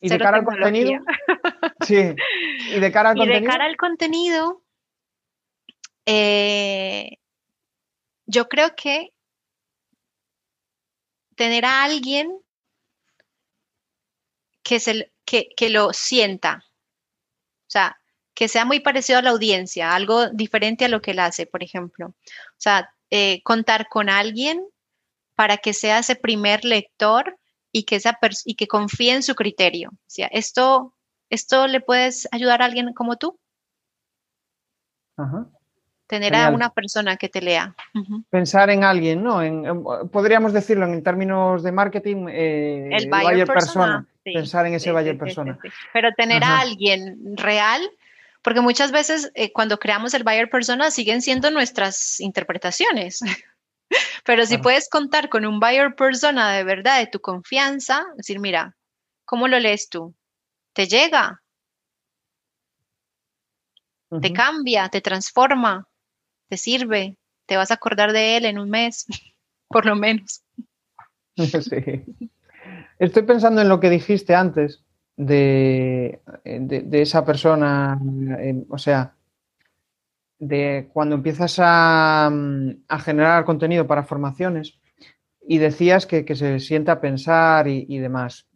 [0.00, 1.00] ¿Y de cara al contenido?
[1.82, 2.14] sí.
[2.70, 3.40] ¿Y de cara al contenido?
[3.40, 4.62] de cara al contenido,
[6.06, 7.18] eh,
[8.26, 9.12] yo creo que
[11.34, 12.36] tener a alguien
[14.62, 16.64] que, se, que, que lo sienta.
[17.76, 18.00] Sea,
[18.34, 21.62] que sea muy parecido a la audiencia, algo diferente a lo que él hace, por
[21.62, 22.06] ejemplo.
[22.08, 24.66] O sea, eh, contar con alguien
[25.34, 27.38] para que sea ese primer lector
[27.72, 29.90] y que, esa y que confíe en su criterio.
[29.92, 30.94] O sea, ¿esto,
[31.28, 33.38] ¿esto le puedes ayudar a alguien como tú?
[36.06, 37.74] Tener a una persona que te lea.
[38.30, 39.40] Pensar en alguien, ¿no?
[40.12, 44.06] podríamos decirlo en términos de marketing, eh, el buyer, persona.
[44.22, 45.58] Pensar en ese buyer persona.
[45.92, 47.82] Pero tener a alguien real
[48.46, 53.18] porque muchas veces eh, cuando creamos el buyer persona siguen siendo nuestras interpretaciones.
[54.24, 58.76] Pero si puedes contar con un buyer persona de verdad, de tu confianza, decir, mira,
[59.24, 60.14] ¿cómo lo lees tú?
[60.74, 61.42] ¿Te llega?
[64.22, 64.88] ¿Te cambia?
[64.90, 65.88] ¿Te transforma?
[66.48, 67.16] ¿Te sirve?
[67.46, 69.06] ¿Te vas a acordar de él en un mes?
[69.68, 70.42] Por lo menos.
[71.36, 72.02] Sí.
[72.98, 74.82] Estoy pensando en lo que dijiste antes
[75.16, 76.20] de,
[76.92, 78.00] esa persona,
[78.70, 79.14] o sea,
[80.38, 82.30] de cuando empiezas a,
[83.04, 84.78] generar contenido para formaciones
[85.46, 88.46] y decías que, se sienta a pensar y, demás.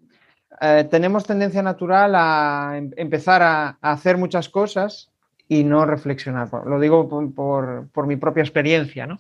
[0.61, 5.10] Eh, tenemos tendencia natural a em, empezar a, hacer muchas cosas
[5.51, 6.49] y no reflexionar.
[6.65, 9.19] Lo digo por, por mi propia experiencia, ¿no?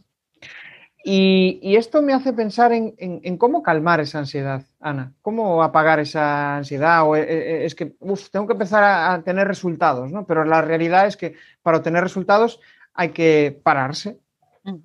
[1.02, 5.12] Y, esto me hace pensar en, cómo calmar esa ansiedad, Ana.
[5.22, 7.02] ¿Cómo apagar esa ansiedad?
[7.04, 7.86] O, eh, eh, es que
[8.30, 10.24] tengo que empezar a, tener resultados, ¿no?
[10.24, 12.60] Pero la realidad es que para obtener resultados
[12.94, 14.20] hay que pararse.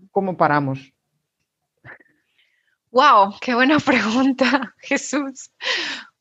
[0.10, 0.94] ¿Cómo paramos?
[2.90, 3.36] ¡Wow!
[3.40, 5.52] ¡Qué buena pregunta, Jesús!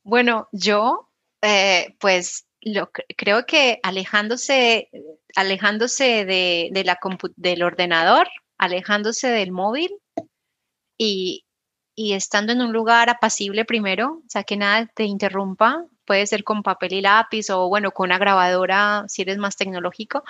[0.02, 1.08] Bueno, yo,
[1.40, 4.88] eh, pues, lo, creo que alejándose,
[5.36, 6.98] alejándose de, la
[7.36, 9.90] del ordenador, alejándose del móvil
[10.98, 11.44] y,
[11.96, 16.62] estando en un lugar apacible primero, o sea, que nada te interrumpa, puede ser con
[16.62, 20.24] papel y lápiz o bueno, con una grabadora si eres más tecnológico,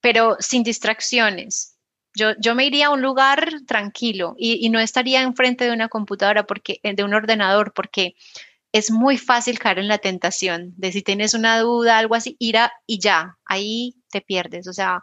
[0.00, 1.76] pero sin distracciones.
[2.14, 6.46] Yo, yo me iría a un lugar tranquilo y, no estaría enfrente de una computadora
[6.46, 8.14] porque, de un ordenador porque
[8.76, 12.58] es muy fácil caer en la tentación de si tienes una duda, algo así, ir
[12.58, 14.68] a y ya, ahí te pierdes.
[14.68, 15.00] O sea,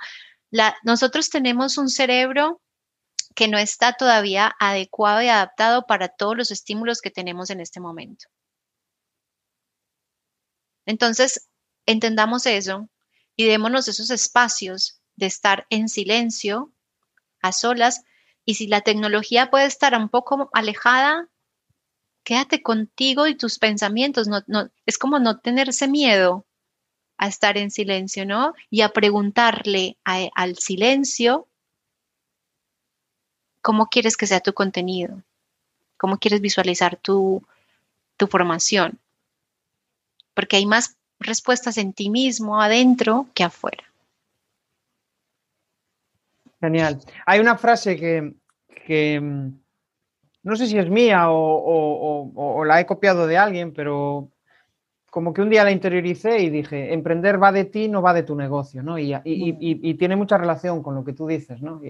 [0.84, 2.61] nosotros tenemos un cerebro
[3.36, 7.80] que no está todavía adecuado y adaptado para todos los estímulos que tenemos en este
[7.80, 8.28] momento.
[10.86, 11.49] Entonces,
[11.88, 12.89] entendamos eso
[13.36, 16.71] y démonos esos espacios de estar en silencio,
[17.41, 18.03] a solas,
[18.45, 21.28] y si la tecnología puede estar un poco alejada,
[22.24, 24.28] quédate contigo y tus pensamientos.
[24.28, 26.45] No, es como no tenerse miedo
[27.17, 28.53] a estar en silencio, ¿no?
[28.69, 31.47] Y a preguntarle al silencio
[33.61, 35.24] cómo quieres que sea tu contenido,
[35.97, 37.45] cómo quieres visualizar tu,
[38.17, 38.99] tu formación.
[40.34, 43.84] Porque hay más respuestas en ti mismo, adentro, que afuera.
[46.59, 47.01] Genial.
[47.26, 49.62] Hay una frase que, mm,
[50.44, 54.30] no sé si es mía o, la he copiado de alguien, pero
[55.10, 58.24] como que un día la interioricé y dije, emprender va de ti, no va de
[58.24, 58.98] tu negocio, ¿no?
[58.98, 61.82] Y, y, tiene mucha relación con lo que tú dices, ¿no?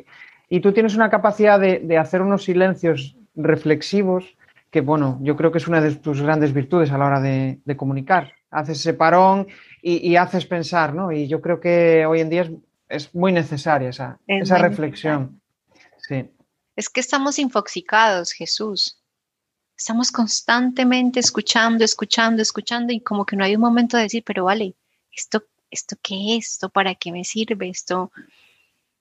[0.50, 4.38] Y, tú tienes una capacidad de, hacer unos silencios reflexivos
[4.70, 7.60] que, bueno, yo creo que es una de tus grandes virtudes a la hora de,
[7.76, 8.34] comunicar.
[8.52, 9.48] Haces ese parón
[9.82, 11.12] y, haces pensar, ¿no?
[11.12, 12.52] Y yo creo que hoy en día
[12.90, 15.40] es, muy necesaria esa, esa reflexión.
[15.98, 16.30] Sí.
[16.76, 19.04] Es que estamos infoxicados, Jesús
[19.78, 24.46] estamos constantemente escuchando, escuchando, escuchando y como que no hay un momento de decir, pero
[24.46, 24.76] vale,
[25.12, 26.52] ¿esto, esto qué es?
[26.52, 27.70] ¿Esto para qué me sirve?
[27.70, 28.12] Esto...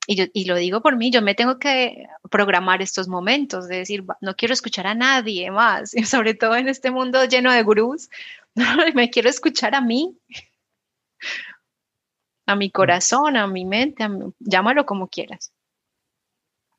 [0.08, 3.76] Y, yo, y lo digo por mí, yo me tengo que programar estos momentos de
[3.76, 7.62] decir, no quiero escuchar a nadie más, y sobre todo en este mundo lleno de
[7.62, 8.10] gurús,
[8.94, 10.18] me quiero escuchar a mí,
[12.46, 14.04] a mi corazón, a mi mente,
[14.40, 15.51] llámalo como quieras.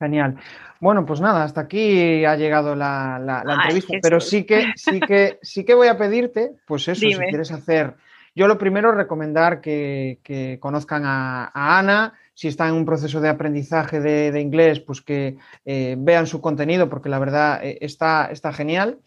[0.04, 0.36] Genial.
[0.82, 5.64] Bueno, pues nada, hasta aquí ha llegado la, entrevista, pero sí que, sí que, sí
[5.64, 7.96] que voy a pedirte, pues eso, si quieres hacer.
[8.36, 14.02] Yo lo primero recomendar que, conozcan a, Ana, si están en un proceso de aprendizaje
[14.02, 19.00] de, inglés, pues que eh, vean su contenido, porque la verdad eh, está, está genial.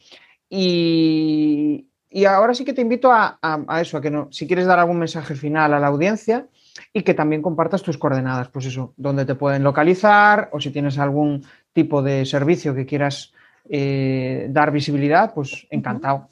[0.49, 1.88] Y,
[2.26, 3.38] ahora sí que te invito a,
[3.82, 6.47] eso, a que no, si quieres dar algún mensaje final a la audiencia
[6.93, 10.99] y que también compartas tus coordenadas, pues eso, dónde te pueden localizar o si tienes
[10.99, 13.33] algún tipo de servicio que quieras
[13.68, 16.29] eh, dar visibilidad, pues encantado.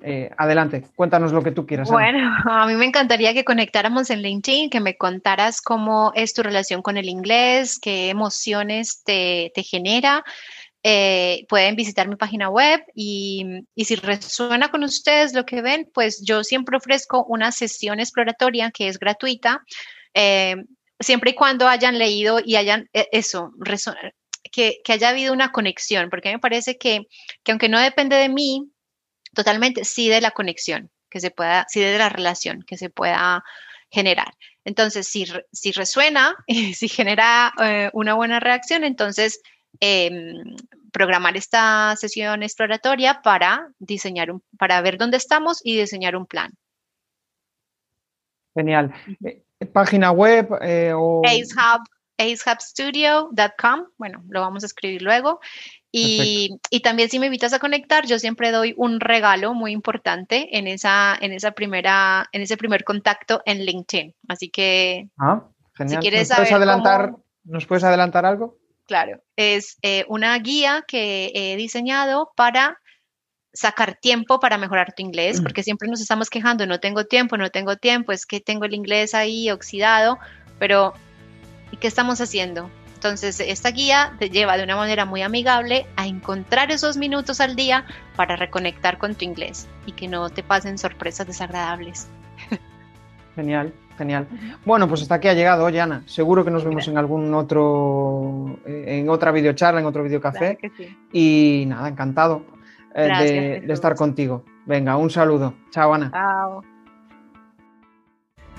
[0.00, 1.90] Eh, adelante, cuéntanos lo que tú quieras.
[1.90, 2.18] Bueno,
[2.50, 6.82] a mí me encantaría que conectáramos en LinkedIn, que me contaras cómo es tu relación
[6.82, 10.24] con el inglés, qué emociones te, genera.
[10.90, 13.44] Eh, pueden visitar mi página web y,
[13.76, 18.88] si resuena con ustedes lo que ven, pues yo siempre ofrezco una sesión exploratoria que
[18.88, 19.62] es gratuita,
[20.98, 23.50] siempre y cuando hayan leído y hayan eso,
[24.50, 27.06] que, haya habido una conexión, porque me parece que,
[27.46, 28.70] aunque no depende de mí
[29.34, 33.44] totalmente, sí de la conexión que se pueda, sí de la relación que se pueda
[33.90, 34.34] generar.
[34.64, 36.34] Entonces, si, si resuena,
[36.74, 39.40] si genera eh, una buena reacción, entonces
[39.80, 40.56] em,
[40.92, 46.52] programar esta sesión exploratoria para diseñar un, para ver dónde estamos y diseñar un plan.
[48.54, 48.92] Genial.
[49.24, 51.86] Eh, página web eh, o Ace Hub
[52.18, 55.40] acehubstudio.com, bueno, lo vamos a escribir luego.
[55.90, 60.66] Y, también si me invitas a conectar, yo siempre doy un regalo muy importante en
[60.66, 64.14] esa, en esa primera, en ese primer contacto en LinkedIn.
[64.28, 65.44] Así que ah,
[65.86, 67.14] si quieres ¿Nos puedes adelantar,
[67.44, 68.58] ¿Nos puedes adelantar algo?
[68.88, 72.80] Claro, es eh, una guía que he diseñado para
[73.52, 75.42] sacar tiempo para mejorar tu inglés, mm.
[75.44, 78.74] porque siempre nos estamos quejando, no tengo tiempo, no tengo tiempo, es que tengo el
[78.74, 80.18] inglés ahí oxidado,
[80.58, 80.94] pero
[81.72, 82.70] ¿Y qué estamos haciendo?
[82.94, 87.54] Entonces, esta guía te lleva de una manera muy amigable a encontrar esos minutos al
[87.54, 87.86] día
[88.16, 92.08] para reconectar con tu inglés y que no te pasen sorpresas desagradables.
[93.36, 94.26] Genial, genial.
[94.64, 96.02] Bueno, pues hasta aquí ha llegado, oye Ana.
[96.06, 100.58] Seguro que nos vemos en algún otro, en otra videocharla, en otro videocafé.
[101.12, 102.44] Y nada, encantado
[102.94, 104.44] eh, de estar contigo.
[104.64, 105.54] Venga, un saludo.
[105.70, 106.10] Chao, Ana.
[106.12, 106.62] Chao.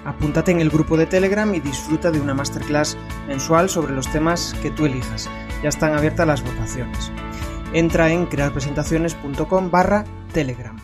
[0.06, 4.56] Apúntate en el grupo de Telegram y disfruta de una masterclass mensual sobre los temas
[4.62, 5.30] que tú elijas.
[5.62, 7.12] Ya están abiertas las votaciones.
[7.74, 10.79] Entra en crearpresentaciones.com barra Telegram.